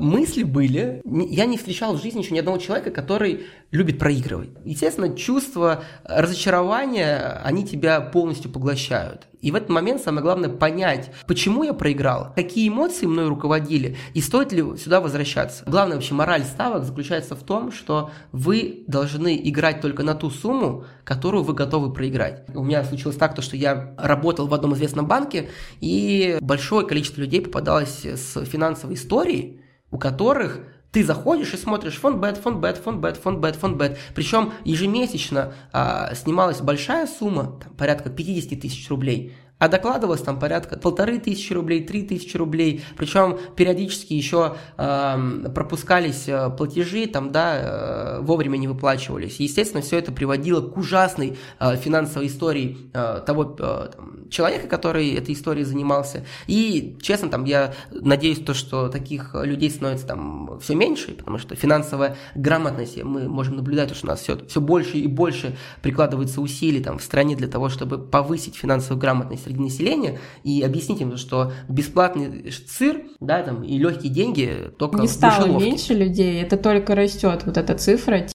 мысли 0.00 0.42
были. 0.42 1.02
Я 1.04 1.46
не 1.46 1.56
встречал 1.56 1.96
в 1.96 2.02
жизни 2.02 2.20
еще 2.20 2.34
ни 2.34 2.38
одного 2.38 2.58
человека, 2.58 2.90
который 2.90 3.46
любит 3.70 3.98
проигрывать. 3.98 4.50
Естественно, 4.64 5.14
чувства 5.14 5.84
разочарования, 6.04 7.40
они 7.44 7.66
тебя 7.66 8.00
полностью 8.00 8.50
поглощают. 8.50 9.28
И 9.40 9.52
в 9.52 9.54
этот 9.54 9.68
момент 9.68 10.02
самое 10.02 10.22
главное 10.22 10.48
понять, 10.48 11.12
почему 11.26 11.62
я 11.62 11.72
проиграл, 11.72 12.32
какие 12.34 12.68
эмоции 12.68 13.06
мной 13.06 13.28
руководили, 13.28 13.96
и 14.12 14.20
стоит 14.20 14.52
ли 14.52 14.76
сюда 14.76 15.00
возвращаться. 15.00 15.62
Главная 15.66 15.96
вообще 15.96 16.14
мораль 16.14 16.42
ставок 16.42 16.84
заключается 16.84 17.36
в 17.36 17.42
том, 17.44 17.70
что 17.70 18.10
вы 18.32 18.82
должны 18.88 19.40
играть 19.48 19.80
только 19.80 20.02
на 20.02 20.14
ту 20.14 20.30
сумму, 20.30 20.84
которую 21.04 21.44
вы 21.44 21.54
готовы 21.54 21.92
проиграть. 21.92 22.44
У 22.54 22.64
меня 22.64 22.82
случилось 22.82 23.16
так, 23.16 23.34
то, 23.34 23.42
что 23.42 23.56
я 23.56 23.94
работал 23.96 24.48
в 24.48 24.54
одном 24.54 24.74
известном 24.74 25.06
банке, 25.06 25.50
и 25.80 26.38
большое 26.40 26.84
количество 26.86 27.20
людей 27.20 27.40
попадалось 27.40 28.04
с 28.04 28.44
финансовой 28.44 28.96
историей, 28.96 29.60
у 29.90 29.98
которых 29.98 30.60
ты 30.90 31.04
заходишь 31.04 31.52
и 31.52 31.56
смотришь 31.56 31.98
фонд 31.98 32.18
бет, 32.18 32.38
фонд 32.38 32.60
бет, 32.60 32.78
фонд 32.78 33.00
бет, 33.00 33.16
фонд 33.16 33.40
бет, 33.40 33.56
фонд 33.56 33.76
бет. 33.76 33.98
Причем 34.14 34.52
ежемесячно 34.64 35.52
а, 35.72 36.14
снималась 36.14 36.60
большая 36.60 37.06
сумма, 37.06 37.60
там, 37.62 37.74
порядка 37.74 38.08
50 38.08 38.58
тысяч 38.60 38.88
рублей, 38.88 39.34
а 39.58 39.68
докладывалось 39.68 40.22
там 40.22 40.38
порядка 40.38 40.78
полторы 40.78 41.18
тысячи 41.18 41.52
рублей, 41.52 41.84
три 41.84 42.02
тысячи 42.02 42.36
рублей, 42.36 42.84
причем 42.96 43.38
периодически 43.56 44.14
еще 44.14 44.56
э, 44.76 45.50
пропускались 45.54 46.28
платежи, 46.56 47.06
там, 47.06 47.32
да, 47.32 48.18
э, 48.18 48.20
вовремя 48.20 48.56
не 48.56 48.68
выплачивались. 48.68 49.40
Естественно, 49.40 49.82
все 49.82 49.98
это 49.98 50.12
приводило 50.12 50.60
к 50.60 50.76
ужасной 50.76 51.38
э, 51.58 51.76
финансовой 51.76 52.28
истории 52.28 52.90
э, 52.92 53.22
того 53.26 53.56
э, 53.58 53.90
там, 53.94 54.28
человека, 54.30 54.68
который 54.68 55.14
этой 55.14 55.34
историей 55.34 55.64
занимался. 55.64 56.24
И, 56.46 56.96
честно, 57.00 57.28
там, 57.28 57.44
я 57.44 57.74
надеюсь, 57.90 58.38
то, 58.38 58.54
что 58.54 58.88
таких 58.88 59.34
людей 59.34 59.70
становится 59.70 60.06
там 60.06 60.58
все 60.60 60.74
меньше, 60.74 61.14
потому 61.14 61.38
что 61.38 61.56
финансовая 61.56 62.16
грамотность, 62.34 63.02
мы 63.02 63.28
можем 63.28 63.56
наблюдать, 63.56 63.94
что 63.94 64.06
у 64.06 64.10
нас 64.10 64.20
все, 64.20 64.38
все 64.46 64.60
больше 64.60 64.98
и 64.98 65.06
больше 65.06 65.56
прикладывается 65.82 66.40
усилий 66.40 66.82
там, 66.82 66.98
в 66.98 67.02
стране 67.02 67.34
для 67.36 67.48
того, 67.48 67.68
чтобы 67.68 67.98
повысить 67.98 68.56
финансовую 68.56 69.00
грамотность 69.00 69.47
среди 69.48 69.60
населения 69.60 70.18
и 70.44 70.62
объяснить 70.62 71.00
им, 71.00 71.16
что 71.16 71.52
бесплатный 71.68 72.52
сыр, 72.52 73.02
да, 73.20 73.42
там, 73.42 73.64
и 73.64 73.78
легкие 73.78 74.12
деньги 74.12 74.70
только 74.78 74.98
Не 74.98 75.08
стало 75.08 75.58
в 75.58 75.62
меньше 75.62 75.94
людей, 75.94 76.42
это 76.42 76.56
только 76.56 76.94
растет, 76.94 77.42
вот 77.44 77.56
эта 77.56 77.74
цифра. 77.76 78.26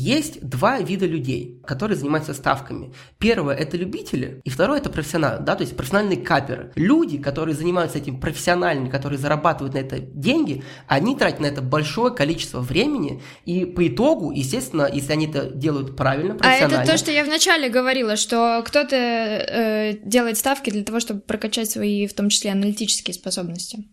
Есть 0.00 0.40
два 0.46 0.80
вида 0.80 1.06
людей, 1.06 1.62
которые 1.64 1.96
занимаются 1.96 2.34
ставками. 2.34 2.92
Первое– 3.18 3.54
это 3.56 3.76
любители, 3.76 4.40
и 4.42 4.50
второе– 4.50 4.78
это 4.80 4.90
профессионалы, 4.90 5.44
да, 5.44 5.54
то 5.54 5.62
есть 5.62 5.76
профессиональные 5.76 6.18
каперы. 6.18 6.72
Люди, 6.74 7.18
которые 7.18 7.54
занимаются 7.54 7.98
этим 7.98 8.20
профессионально, 8.20 8.90
которые 8.90 9.20
зарабатывают 9.20 9.74
на 9.74 9.78
это 9.78 10.00
деньги, 10.00 10.64
они 10.88 11.16
тратят 11.16 11.40
на 11.40 11.46
это 11.46 11.62
большое 11.62 12.12
количество 12.12 12.60
времени, 12.60 13.22
и 13.44 13.64
по 13.64 13.86
итогу, 13.86 14.32
естественно, 14.32 14.90
если 14.92 15.12
они 15.12 15.28
это 15.28 15.46
делают 15.46 15.96
правильно, 15.96 16.34
профессионально… 16.34 16.80
А 16.80 16.82
это 16.82 16.90
то, 16.90 16.98
что 16.98 17.12
я 17.12 17.24
вначале 17.24 17.68
говорила, 17.68 18.16
что 18.16 18.64
кто-то 18.66 18.96
э, 18.96 19.98
делает 20.04 20.36
ставки 20.38 20.70
для 20.70 20.82
того, 20.82 20.98
чтобы 20.98 21.20
прокачать 21.20 21.70
свои, 21.70 22.08
в 22.08 22.14
том 22.14 22.30
числе, 22.30 22.50
аналитические 22.50 23.14
способности. 23.14 23.84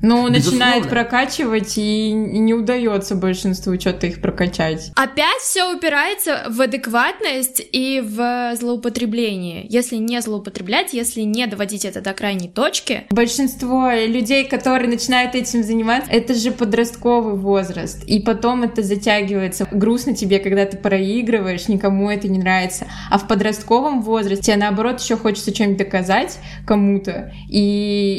Ну, 0.00 0.28
начинает 0.28 0.88
прокачивать, 0.88 1.74
и 1.76 2.10
не 2.12 2.54
удается 2.54 3.14
большинству 3.14 3.78
что-то 3.78 4.08
их 4.08 4.20
прокачать. 4.20 4.90
Опять 4.96 5.40
все 5.40 5.72
упирается 5.72 6.44
в 6.48 6.60
адекватность 6.60 7.62
и 7.72 8.02
в 8.04 8.56
злоупотребление. 8.56 9.64
Если 9.68 9.96
не 9.96 10.20
злоупотреблять, 10.20 10.92
если 10.92 11.20
не 11.20 11.46
доводить 11.46 11.84
это 11.84 12.00
до 12.00 12.14
крайней 12.14 12.48
точки. 12.48 13.04
Большинство 13.10 13.90
людей, 13.92 14.44
которые 14.48 14.88
начинают 14.88 15.36
этим 15.36 15.62
заниматься, 15.62 16.10
это 16.10 16.34
же 16.34 16.50
подростковый 16.50 17.36
возраст. 17.36 18.02
И 18.04 18.18
потом 18.18 18.64
это 18.64 18.82
затягивается. 18.82 19.68
Грустно 19.70 20.16
тебе, 20.16 20.40
когда 20.40 20.64
ты 20.66 20.76
проигрываешь, 20.76 21.68
никому 21.68 22.10
это 22.10 22.26
не 22.26 22.38
нравится. 22.38 22.88
А 23.08 23.18
в 23.18 23.28
подростковом 23.28 24.02
возрасте, 24.02 24.56
наоборот, 24.56 25.00
еще 25.00 25.16
хочется 25.16 25.54
что-нибудь 25.54 25.78
доказать 25.78 26.38
кому-то. 26.66 27.32
И 27.48 27.60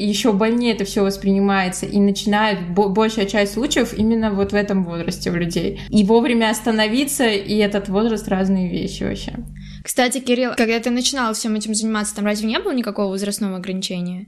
еще 0.07 0.31
больнее 0.31 0.73
это 0.73 0.85
все 0.85 1.03
воспринимается 1.03 1.62
начинается, 1.63 1.85
и 1.85 1.99
начинает 1.99 2.73
большая 2.73 3.25
часть 3.25 3.53
случаев 3.53 3.93
именно 3.93 4.31
вот 4.31 4.51
в 4.51 4.55
этом 4.55 4.83
возрасте 4.83 5.31
у 5.31 5.35
людей. 5.35 5.81
И 5.89 6.03
вовремя 6.03 6.49
остановиться, 6.49 7.25
и 7.27 7.57
этот 7.57 7.89
возраст 7.89 8.27
разные 8.27 8.69
вещи 8.69 9.03
вообще. 9.03 9.33
Кстати, 9.83 10.19
Кирилл, 10.19 10.51
когда 10.55 10.79
ты 10.79 10.89
начинал 10.89 11.33
всем 11.33 11.55
этим 11.55 11.75
заниматься, 11.75 12.15
там 12.15 12.25
разве 12.25 12.47
не 12.47 12.59
было 12.59 12.73
никакого 12.73 13.11
возрастного 13.11 13.57
ограничения? 13.57 14.27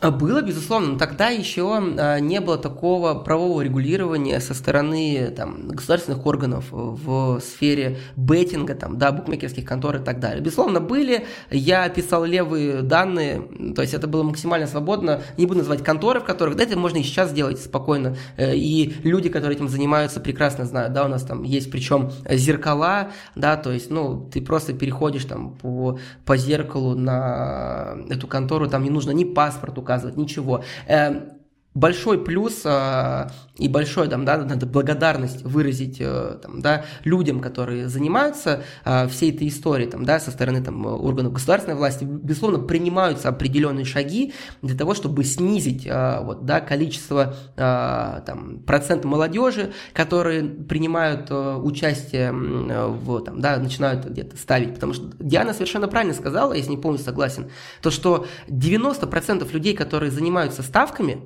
А 0.00 0.12
было, 0.12 0.42
безусловно, 0.42 0.92
но 0.92 0.98
тогда 0.98 1.28
еще 1.28 1.76
а, 1.76 2.20
не 2.20 2.40
было 2.40 2.56
такого 2.56 3.14
правового 3.14 3.62
регулирования 3.62 4.38
со 4.38 4.54
стороны 4.54 5.32
там, 5.36 5.68
государственных 5.68 6.24
органов 6.24 6.66
в 6.70 7.40
сфере 7.40 7.98
беттинга, 8.14 8.76
там, 8.76 8.96
да, 8.96 9.10
букмекерских 9.10 9.64
контор 9.64 9.96
и 9.96 9.98
так 9.98 10.20
далее. 10.20 10.40
Безусловно, 10.40 10.80
были, 10.80 11.26
я 11.50 11.88
писал 11.88 12.24
левые 12.24 12.82
данные, 12.82 13.42
то 13.74 13.82
есть 13.82 13.92
это 13.92 14.06
было 14.06 14.22
максимально 14.22 14.68
свободно, 14.68 15.22
не 15.36 15.46
буду 15.46 15.58
называть 15.58 15.82
конторы, 15.82 16.20
в 16.20 16.24
которых, 16.24 16.54
да, 16.54 16.62
это 16.62 16.78
можно 16.78 16.98
и 16.98 17.02
сейчас 17.02 17.30
сделать 17.30 17.60
спокойно, 17.60 18.16
э, 18.36 18.54
и 18.54 18.94
люди, 19.02 19.28
которые 19.28 19.56
этим 19.56 19.68
занимаются, 19.68 20.20
прекрасно 20.20 20.64
знают, 20.64 20.92
да, 20.92 21.06
у 21.06 21.08
нас 21.08 21.24
там 21.24 21.42
есть 21.42 21.72
причем 21.72 22.12
зеркала, 22.30 23.10
да, 23.34 23.56
то 23.56 23.72
есть, 23.72 23.90
ну, 23.90 24.28
ты 24.32 24.42
просто 24.42 24.74
переходишь 24.74 25.24
там 25.24 25.54
по, 25.54 25.98
по 26.24 26.36
зеркалу 26.36 26.94
на 26.94 27.96
эту 28.08 28.28
контору, 28.28 28.68
там 28.68 28.84
не 28.84 28.90
нужно 28.90 29.10
ни 29.10 29.24
паспорт 29.24 29.76
указывать, 29.88 30.16
ничего. 30.18 30.62
Эм, 30.86 31.37
большой 31.78 32.22
плюс 32.22 32.62
э, 32.64 33.28
и 33.56 33.68
большой, 33.68 34.08
там, 34.08 34.24
да, 34.24 34.38
надо 34.38 34.66
благодарность 34.66 35.42
выразить 35.42 35.98
э, 36.00 36.38
там, 36.42 36.60
да, 36.60 36.84
людям, 37.04 37.40
которые 37.40 37.88
занимаются 37.88 38.62
э, 38.84 39.08
всей 39.08 39.32
этой 39.32 39.48
историей 39.48 39.88
там, 39.88 40.04
да, 40.04 40.18
со 40.20 40.30
стороны 40.30 40.62
там, 40.62 40.86
органов 40.86 41.32
государственной 41.32 41.76
власти. 41.76 42.04
Безусловно, 42.04 42.58
принимаются 42.58 43.28
определенные 43.28 43.84
шаги 43.84 44.32
для 44.62 44.76
того, 44.76 44.94
чтобы 44.94 45.24
снизить 45.24 45.86
э, 45.86 46.20
вот, 46.22 46.44
да, 46.44 46.60
количество, 46.60 47.36
э, 47.56 48.20
там, 48.26 48.60
процент 48.66 49.04
молодежи, 49.04 49.72
которые 49.92 50.44
принимают 50.44 51.30
э, 51.30 51.56
участие 51.56 52.32
в, 52.32 53.20
там, 53.20 53.40
да, 53.40 53.56
начинают 53.58 54.04
где-то 54.04 54.36
ставить. 54.36 54.74
Потому 54.74 54.94
что 54.94 55.10
Диана 55.18 55.52
совершенно 55.52 55.88
правильно 55.88 56.14
сказала, 56.14 56.52
если 56.54 56.70
не 56.70 56.76
полностью 56.76 57.06
согласен, 57.10 57.50
то, 57.82 57.90
что 57.90 58.26
90% 58.48 59.50
людей, 59.52 59.74
которые 59.74 60.10
занимаются 60.10 60.62
ставками, 60.62 61.22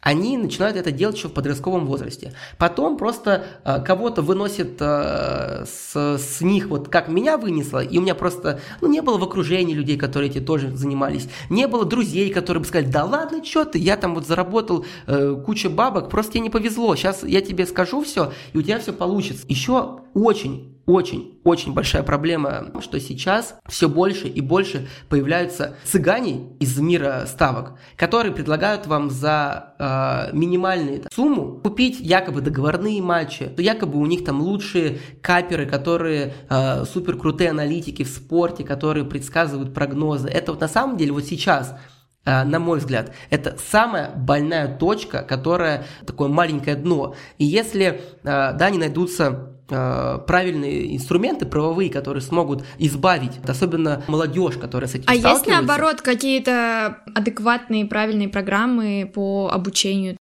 они 0.00 0.36
начинают 0.36 0.76
это 0.76 0.90
делать 0.90 1.16
еще 1.16 1.28
в 1.28 1.32
подростковом 1.32 1.86
возрасте. 1.86 2.32
Потом 2.58 2.96
просто 2.96 3.44
э, 3.64 3.80
кого-то 3.82 4.20
выносит 4.22 4.76
э, 4.80 5.64
с, 5.64 5.94
с 5.94 6.40
них, 6.40 6.66
вот 6.66 6.88
как 6.88 7.08
меня 7.08 7.38
вынесло, 7.38 7.82
и 7.82 7.98
у 7.98 8.00
меня 8.00 8.16
просто, 8.16 8.60
ну, 8.80 8.88
не 8.88 9.00
было 9.00 9.16
в 9.16 9.22
окружении 9.22 9.74
людей, 9.74 9.96
которые 9.96 10.30
эти 10.30 10.40
тоже 10.40 10.76
занимались, 10.76 11.28
не 11.50 11.68
было 11.68 11.84
друзей, 11.84 12.30
которые 12.32 12.62
бы 12.62 12.66
сказали, 12.66 12.90
да 12.90 13.04
ладно, 13.04 13.44
что 13.44 13.64
ты, 13.64 13.78
я 13.78 13.96
там 13.96 14.16
вот 14.16 14.26
заработал 14.26 14.84
э, 15.06 15.36
кучу 15.46 15.70
бабок, 15.70 16.10
просто 16.10 16.32
тебе 16.32 16.42
не 16.42 16.50
повезло, 16.50 16.96
сейчас 16.96 17.22
я 17.22 17.40
тебе 17.40 17.64
скажу 17.64 18.02
все, 18.02 18.32
и 18.52 18.58
у 18.58 18.62
тебя 18.62 18.80
все 18.80 18.92
получится. 18.92 19.44
Еще 19.48 20.00
очень 20.14 20.71
очень-очень 20.86 21.74
большая 21.74 22.02
проблема, 22.02 22.72
что 22.80 22.98
сейчас 22.98 23.56
все 23.68 23.88
больше 23.88 24.28
и 24.28 24.40
больше 24.40 24.88
появляются 25.08 25.76
цыгане 25.84 26.56
из 26.58 26.78
мира 26.78 27.24
ставок, 27.26 27.78
которые 27.96 28.32
предлагают 28.32 28.86
вам 28.86 29.10
за 29.10 29.74
э, 29.78 30.36
минимальную 30.36 31.04
сумму 31.12 31.60
купить 31.62 32.00
якобы 32.00 32.40
договорные 32.40 33.00
матчи, 33.00 33.46
то 33.46 33.62
якобы 33.62 33.98
у 33.98 34.06
них 34.06 34.24
там 34.24 34.40
лучшие 34.40 34.98
каперы, 35.20 35.66
которые 35.66 36.34
э, 36.48 36.84
супер 36.84 37.16
крутые 37.16 37.50
аналитики 37.50 38.02
в 38.02 38.08
спорте, 38.08 38.64
которые 38.64 39.04
предсказывают 39.04 39.72
прогнозы. 39.74 40.28
Это 40.28 40.52
вот 40.52 40.60
на 40.60 40.68
самом 40.68 40.96
деле 40.96 41.12
вот 41.12 41.24
сейчас 41.24 41.76
э, 42.24 42.42
на 42.42 42.58
мой 42.58 42.78
взгляд, 42.78 43.12
это 43.30 43.56
самая 43.70 44.10
больная 44.16 44.76
точка, 44.76 45.22
которая 45.22 45.84
такое 46.06 46.28
маленькое 46.28 46.74
дно. 46.74 47.14
И 47.38 47.44
если, 47.44 47.86
э, 47.86 48.00
да, 48.24 48.70
не 48.70 48.78
найдутся 48.78 49.51
Э, 49.70 50.18
правильные 50.26 50.94
инструменты 50.96 51.46
правовые, 51.46 51.88
которые 51.88 52.22
смогут 52.22 52.64
избавить, 52.78 53.38
особенно 53.46 54.02
молодежь, 54.08 54.56
которая 54.56 54.88
с 54.88 54.94
этим 54.94 55.04
А 55.08 55.14
есть 55.14 55.46
наоборот 55.46 56.02
какие-то 56.02 56.98
адекватные 57.14 57.86
правильные 57.86 58.28
программы 58.28 59.10
по 59.14 59.50
обучению 59.52 60.16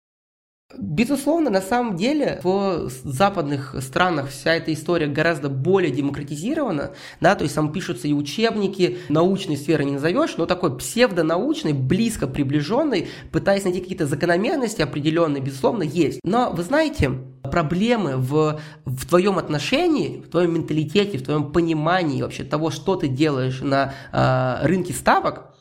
Безусловно, 0.77 1.49
на 1.49 1.61
самом 1.61 1.95
деле 1.95 2.39
в 2.43 2.89
западных 3.03 3.75
странах 3.81 4.29
вся 4.29 4.53
эта 4.53 4.71
история 4.71 5.07
гораздо 5.07 5.49
более 5.49 5.91
демократизирована, 5.91 6.91
да, 7.19 7.33
то 7.33 7.43
есть 7.43 7.55
там 7.55 7.71
пишутся 7.71 8.07
и 8.07 8.13
учебники, 8.13 8.99
научной 9.09 9.57
сферы 9.57 9.83
не 9.85 9.93
назовешь, 9.93 10.37
но 10.37 10.45
такой 10.45 10.77
псевдонаучный, 10.77 11.73
близко 11.73 12.27
приближенный, 12.27 13.07
пытаясь 13.31 13.63
найти 13.63 13.81
какие-то 13.81 14.05
закономерности 14.05 14.83
определенные, 14.83 15.41
безусловно, 15.41 15.81
есть. 15.81 16.19
Но 16.23 16.51
вы 16.51 16.61
знаете, 16.61 17.13
проблемы 17.43 18.17
в, 18.17 18.59
в 18.85 19.05
твоем 19.07 19.37
отношении, 19.37 20.21
в 20.21 20.29
твоем 20.29 20.53
менталитете, 20.55 21.17
в 21.17 21.23
твоем 21.23 21.51
понимании 21.51 22.21
вообще 22.21 22.43
того, 22.43 22.71
что 22.71 22.95
ты 22.95 23.07
делаешь 23.07 23.61
на 23.61 23.93
э, 24.11 24.65
рынке 24.67 24.93
ставок, 24.93 25.55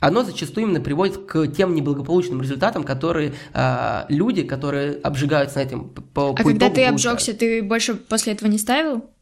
оно 0.00 0.22
зачастую 0.22 0.66
именно 0.66 0.80
приводит 0.80 1.16
к 1.26 1.46
тем 1.48 1.74
неблагополучным 1.74 2.42
результатам, 2.42 2.84
которые 2.84 3.34
э, 3.52 4.04
люди, 4.08 4.42
которые 4.42 4.96
обжигаются 4.96 5.58
на 5.58 5.62
этом 5.62 5.88
по, 5.88 6.30
А 6.30 6.34
по 6.34 6.44
когда 6.44 6.68
ты 6.68 6.84
обжегся, 6.84 7.32
ты 7.32 7.62
больше 7.62 7.94
после 7.94 8.34
этого 8.34 8.48
не 8.48 8.58
ставил? 8.58 9.13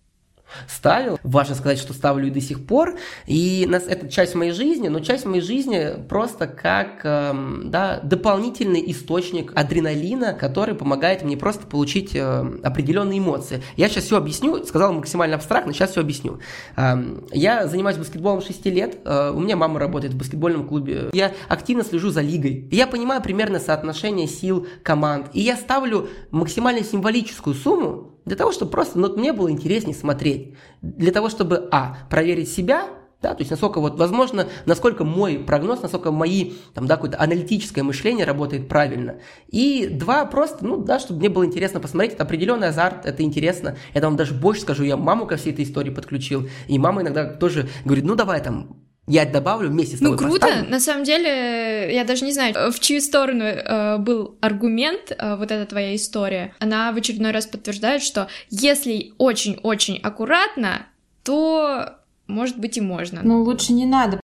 Ставил. 0.69 1.19
Важно 1.23 1.55
сказать, 1.55 1.79
что 1.79 1.93
ставлю 1.93 2.29
и 2.29 2.31
до 2.31 2.41
сих 2.41 2.67
пор. 2.67 2.97
И 3.27 3.67
нас, 3.69 3.85
это 3.87 4.09
часть 4.09 4.35
моей 4.35 4.53
жизни, 4.53 4.89
но 4.89 5.01
часть 5.01 5.25
моей 5.25 5.43
жизни 5.43 5.95
просто 6.09 6.47
как 6.47 7.01
эм, 7.05 7.71
да, 7.71 8.01
дополнительный 8.03 8.83
источник 8.91 9.53
адреналина, 9.55 10.35
который 10.35 10.75
помогает 10.75 11.23
мне 11.23 11.37
просто 11.37 11.67
получить 11.67 12.15
э, 12.15 12.45
определенные 12.63 13.19
эмоции. 13.19 13.63
Я 13.77 13.89
сейчас 13.89 14.05
все 14.05 14.17
объясню, 14.17 14.65
сказал 14.65 14.93
максимально 14.93 15.37
абстрактно, 15.37 15.73
сейчас 15.73 15.91
все 15.91 16.01
объясню. 16.01 16.41
Эм, 16.77 17.25
я 17.33 17.67
занимаюсь 17.67 17.99
баскетболом 17.99 18.43
6 18.43 18.67
лет, 18.67 18.99
э, 19.05 19.33
у 19.35 19.41
меня 19.41 19.57
мама 19.57 19.79
работает 19.79 20.15
в 20.15 20.19
баскетбольном 20.19 20.67
клубе. 20.67 21.11
Я 21.13 21.33
активно 21.49 21.85
слежу 21.85 22.11
за 22.11 22.21
лигой. 22.21 22.69
Я 22.71 22.87
понимаю 22.87 23.23
примерно 23.23 23.59
соотношение 23.59 24.27
сил 24.27 24.67
команд. 24.83 25.29
И 25.33 25.41
я 25.41 25.57
ставлю 25.57 26.09
максимально 26.31 26.83
символическую 26.85 27.55
сумму, 27.55 28.12
для 28.25 28.37
того, 28.37 28.53
чтобы 28.53 28.71
просто 28.71 28.99
ну, 28.99 29.15
мне 29.17 29.33
было 29.33 29.51
интереснее 29.51 29.95
смотреть. 29.95 30.55
Для 30.81 31.13
того, 31.13 31.29
чтобы, 31.29 31.69
а, 31.71 31.97
проверить 32.09 32.51
себя, 32.51 32.89
да, 33.23 33.35
то 33.35 33.41
есть 33.41 33.51
насколько 33.51 33.81
вот, 33.81 33.99
возможно, 33.99 34.49
насколько 34.67 35.05
мой 35.05 35.39
прогноз, 35.39 35.81
насколько 35.81 36.11
мои, 36.11 36.55
там, 36.75 36.87
да, 36.87 36.97
какое-то 36.97 37.21
аналитическое 37.21 37.85
мышление 37.85 38.27
работает 38.27 38.69
правильно. 38.69 39.21
И 39.49 39.87
два, 39.87 40.25
просто, 40.25 40.67
ну, 40.67 40.79
да, 40.79 40.99
чтобы 40.99 41.21
мне 41.21 41.29
было 41.29 41.47
интересно 41.47 41.79
посмотреть, 41.79 42.15
это 42.15 42.25
определенный 42.25 42.69
азарт, 42.69 43.07
это 43.07 43.23
интересно. 43.23 43.77
Я 43.95 44.01
вам 44.01 44.17
даже 44.17 44.35
больше 44.35 44.63
скажу, 44.63 44.83
я 44.83 44.97
маму 44.97 45.27
ко 45.27 45.37
всей 45.37 45.53
этой 45.53 45.65
истории 45.65 45.91
подключил, 45.91 46.49
и 46.67 46.79
мама 46.79 47.03
иногда 47.03 47.25
тоже 47.27 47.69
говорит, 47.85 48.05
ну, 48.05 48.17
давай 48.17 48.43
там, 48.43 48.82
я 49.13 49.27
добавлю 49.27 49.69
вместе 49.69 49.97
с 49.97 49.99
тобой. 49.99 50.13
Ну 50.13 50.19
круто, 50.19 50.47
поставим. 50.47 50.71
на 50.71 50.81
самом 50.81 51.05
деле, 51.05 51.95
я 51.95 52.05
даже 52.05 52.25
не 52.25 52.33
знаю, 52.33 52.73
в 52.73 52.81
чью 52.81 53.01
сторону 53.01 53.45
э, 53.45 53.99
был 53.99 54.39
аргумент, 54.41 55.11
э, 55.11 55.37
вот 55.37 55.51
эта 55.51 55.67
твоя 55.67 55.95
история. 55.95 56.55
Она 56.59 56.93
в 56.93 56.97
очередной 56.97 57.33
раз 57.33 57.47
подтверждает, 57.47 58.03
что 58.03 58.29
если 58.49 59.13
очень-очень 59.19 59.99
аккуратно, 60.03 60.87
то 61.25 61.97
может 62.27 62.59
быть 62.59 62.79
и 62.79 62.81
можно. 62.81 63.21
Ну 63.23 63.43
лучше 63.43 63.75
не 63.75 63.85
надо. 63.85 64.19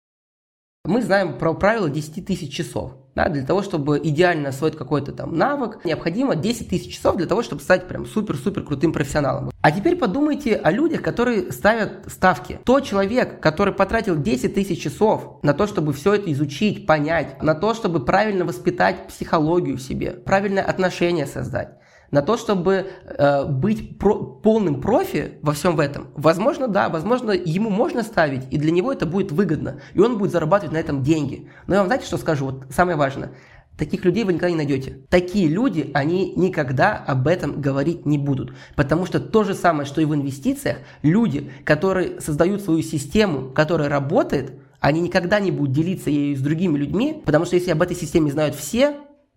Мы 0.83 1.01
знаем 1.01 1.37
про 1.39 1.55
правило 1.55 1.89
10 1.89 2.23
тысяч 2.23 2.53
часов. 2.53 2.93
Да, 3.15 3.29
для 3.29 3.43
того, 3.43 3.63
чтобы 3.63 3.97
идеально 4.03 4.49
освоить 4.49 4.75
какой-то 4.75 5.13
там 5.13 5.37
навык, 5.37 5.79
необходимо 5.85 6.35
10 6.35 6.67
тысяч 6.67 6.95
часов 6.95 7.15
для 7.15 7.25
того, 7.25 7.43
чтобы 7.43 7.61
стать 7.61 7.87
прям 7.87 8.05
супер-супер 8.05 8.63
крутым 8.63 8.91
профессионалом. 8.91 9.51
А 9.61 9.71
теперь 9.71 9.95
подумайте 9.95 10.55
о 10.55 10.69
людях, 10.69 11.01
которые 11.01 11.53
ставят 11.53 12.11
ставки. 12.11 12.59
Тот 12.65 12.83
человек, 12.83 13.39
который 13.39 13.73
потратил 13.73 14.17
10 14.17 14.53
тысяч 14.53 14.81
часов 14.83 15.39
на 15.43 15.53
то, 15.53 15.65
чтобы 15.65 15.93
все 15.93 16.15
это 16.15 16.29
изучить, 16.33 16.85
понять, 16.85 17.41
на 17.41 17.55
то, 17.55 17.73
чтобы 17.73 18.03
правильно 18.03 18.43
воспитать 18.43 19.07
психологию 19.07 19.77
в 19.77 19.81
себе, 19.81 20.11
правильное 20.11 20.63
отношение 20.63 21.25
создать, 21.25 21.69
на 22.15 22.21
то, 22.21 22.37
чтобы 22.37 22.87
э, 23.05 23.45
быть 23.45 23.99
про 23.99 24.15
полным 24.15 24.79
профи 24.79 25.33
во 25.41 25.51
всем 25.51 25.75
в 25.75 25.81
этом. 25.81 26.07
Возможно, 26.15 26.69
да, 26.69 26.87
возможно, 26.87 27.31
ему 27.31 27.69
можно 27.69 28.03
ставить, 28.03 28.43
и 28.51 28.57
для 28.57 28.71
него 28.71 28.93
это 28.93 29.05
будет 29.05 29.33
выгодно, 29.33 29.81
и 29.93 29.99
он 29.99 30.17
будет 30.17 30.31
зарабатывать 30.31 30.71
на 30.71 30.77
этом 30.77 31.03
деньги. 31.03 31.49
Но 31.67 31.75
я 31.75 31.81
вам 31.81 31.87
знаете, 31.87 32.05
что 32.05 32.17
скажу? 32.17 32.45
Вот 32.45 32.67
самое 32.69 32.97
важное. 32.97 33.31
Таких 33.77 34.05
людей 34.05 34.23
вы 34.23 34.31
никогда 34.31 34.51
не 34.51 34.55
найдете. 34.55 35.01
Такие 35.09 35.49
люди, 35.49 35.91
они 35.93 36.31
никогда 36.37 36.95
об 36.95 37.27
этом 37.27 37.59
говорить 37.59 38.05
не 38.05 38.17
будут. 38.17 38.53
Потому 38.77 39.05
что 39.05 39.19
то 39.19 39.43
же 39.43 39.53
самое, 39.53 39.85
что 39.85 39.99
и 39.99 40.05
в 40.05 40.15
инвестициях, 40.15 40.77
люди, 41.01 41.51
которые 41.65 42.21
создают 42.21 42.61
свою 42.61 42.81
систему, 42.81 43.49
которая 43.49 43.89
работает, 43.89 44.53
они 44.79 45.01
никогда 45.01 45.41
не 45.41 45.51
будут 45.51 45.73
делиться 45.73 46.09
ею 46.09 46.37
с 46.37 46.39
другими 46.39 46.77
людьми, 46.77 47.21
потому 47.25 47.43
что 47.43 47.57
если 47.57 47.71
об 47.71 47.81
этой 47.81 47.97
системе 47.97 48.31
знают 48.31 48.55
все, 48.55 48.95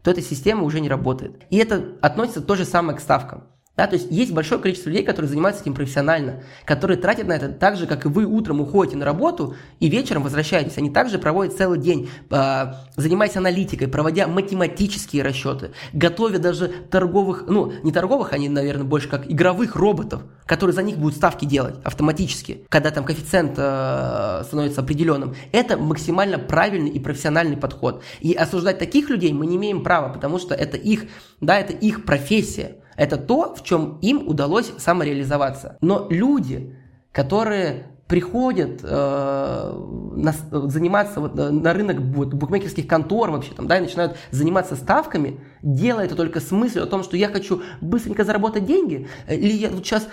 то 0.09 0.12
эта 0.12 0.23
система 0.23 0.62
уже 0.62 0.81
не 0.81 0.88
работает. 0.88 1.43
И 1.50 1.59
это 1.59 1.99
относится 2.00 2.41
то 2.41 2.55
же 2.55 2.65
самое 2.65 2.97
к 2.97 3.00
ставкам. 3.03 3.45
Да, 3.78 3.87
то 3.87 3.94
есть 3.94 4.08
есть 4.11 4.32
большое 4.32 4.61
количество 4.61 4.90
людей, 4.90 5.04
которые 5.04 5.28
занимаются 5.28 5.62
этим 5.62 5.73
профессионально, 5.73 6.42
которые 6.64 6.99
тратят 6.99 7.28
на 7.28 7.35
это 7.35 7.49
так 7.49 7.76
же, 7.76 7.87
как 7.87 8.06
и 8.06 8.08
вы 8.08 8.25
утром 8.25 8.61
уходите 8.61 8.97
на 8.97 9.04
работу 9.04 9.54
и 9.78 9.88
вечером 9.88 10.25
возвращаетесь. 10.25 10.76
Они 10.78 10.90
также 10.90 11.20
проводят 11.20 11.56
целый 11.56 11.78
день, 11.78 12.11
э, 12.28 12.73
занимаясь 12.97 13.37
аналитикой, 13.37 13.87
проводя 13.87 14.26
математические 14.26 15.23
расчеты, 15.23 15.70
готовя 15.92 16.40
даже 16.40 16.66
торговых, 16.90 17.44
ну, 17.47 17.73
не 17.85 17.92
торговых, 17.92 18.32
они, 18.32 18.49
наверное, 18.49 18.82
больше 18.82 19.08
как 19.08 19.30
игровых 19.30 19.76
роботов, 19.76 20.23
которые 20.44 20.75
за 20.75 20.82
них 20.82 20.99
будут 20.99 21.14
ставки 21.14 21.44
делать 21.44 21.76
автоматически, 21.85 22.66
когда 22.70 22.90
там 22.90 23.04
коэффициент 23.04 23.52
э, 23.58 24.42
становится 24.44 24.80
определенным. 24.80 25.37
Это 25.52 25.76
максимально 25.76 26.40
правильный 26.40 26.90
и 26.90 26.99
профессиональный 26.99 27.56
подход. 27.56 28.02
И 28.18 28.32
осуждать 28.32 28.80
таких 28.80 29.08
людей 29.08 29.32
мы 29.32 29.47
не 29.47 29.54
имеем 29.54 29.85
права, 29.85 30.08
потому 30.08 30.40
что 30.40 30.52
это 30.52 30.76
их, 30.76 31.04
да, 31.40 31.61
это 31.61 31.73
их 31.73 32.04
профессия. 32.04 32.78
Это 32.99 33.17
то, 33.17 33.55
в 33.55 33.62
чем 33.62 33.99
им 34.02 34.26
удалось 34.26 34.73
самореализоваться. 34.76 35.78
Но 35.81 36.09
люди, 36.11 36.76
которые 37.12 37.87
приходят 38.09 38.81
э, 38.83 39.73
на, 40.17 40.33
заниматься 40.69 41.21
вот, 41.21 41.35
на 41.37 41.73
рынок 41.75 42.00
вот, 42.00 42.35
букмекерских 42.35 42.88
контор 42.88 43.31
вообще 43.31 43.52
там, 43.55 43.69
да, 43.69 43.78
и 43.78 43.83
начинают 43.83 44.17
заниматься 44.31 44.76
ставками, 44.76 45.40
делая 45.62 46.07
это 46.07 46.17
только 46.17 46.40
с 46.40 46.50
мыслью 46.50 46.85
о 46.85 46.87
том, 46.87 47.05
что 47.05 47.17
я 47.17 47.28
хочу 47.28 47.62
быстренько 47.83 48.25
заработать 48.25 48.64
деньги, 48.64 49.07
э, 49.28 49.37
или 49.37 49.52
я 49.52 49.69
вот 49.69 49.87
сейчас 49.87 50.09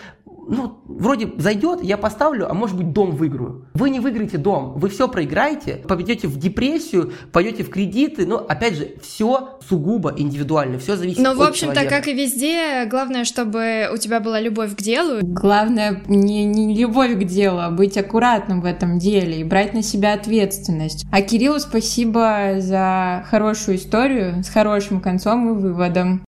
ну, 0.48 0.80
вроде 0.86 1.32
зайдет, 1.38 1.84
я 1.84 1.98
поставлю, 1.98 2.50
а 2.50 2.54
может 2.54 2.78
быть 2.78 2.92
дом 2.92 3.12
выиграю. 3.12 3.68
Вы 3.74 3.90
не 3.90 4.00
выиграете 4.00 4.38
дом, 4.38 4.74
вы 4.78 4.90
все 4.90 5.08
проиграете, 5.08 5.76
попадете 5.88 6.28
в 6.28 6.38
депрессию, 6.38 7.14
пойдете 7.32 7.64
в 7.64 7.70
кредиты, 7.70 8.26
но 8.26 8.38
опять 8.38 8.76
же, 8.76 8.96
все 9.02 9.58
сугубо 9.68 10.14
индивидуально, 10.16 10.80
все 10.80 10.96
зависит 10.96 11.20
но, 11.20 11.32
от 11.32 11.38
в 11.38 11.42
общем-то, 11.42 11.76
человека. 11.76 11.96
как 11.96 12.08
и 12.08 12.14
везде, 12.14 12.86
главное, 12.86 13.26
чтобы 13.26 13.90
у 13.94 13.98
тебя 13.98 14.20
была 14.20 14.40
любовь 14.40 14.76
к 14.76 14.82
делу. 14.82 15.20
Главное 15.22 16.04
не, 16.08 16.46
не 16.46 16.76
любовь 16.76 17.16
к 17.16 17.24
делу, 17.24 17.60
а 17.60 17.72
быть 17.72 17.98
аккуратным 17.98 18.62
в 18.62 18.66
этом 18.66 19.00
деле 19.00 19.40
и 19.40 19.44
брать 19.44 19.74
на 19.74 19.84
себя 19.84 20.14
ответственность. 20.14 21.06
А 21.12 21.22
Кириллу 21.22 21.60
спасибо 21.60 22.56
за 22.60 23.26
хорошую 23.30 23.78
историю 23.78 24.44
с 24.44 24.50
хорошим 24.50 25.02
концом 25.02 25.50
и 25.50 25.62
выводом. 25.62 26.24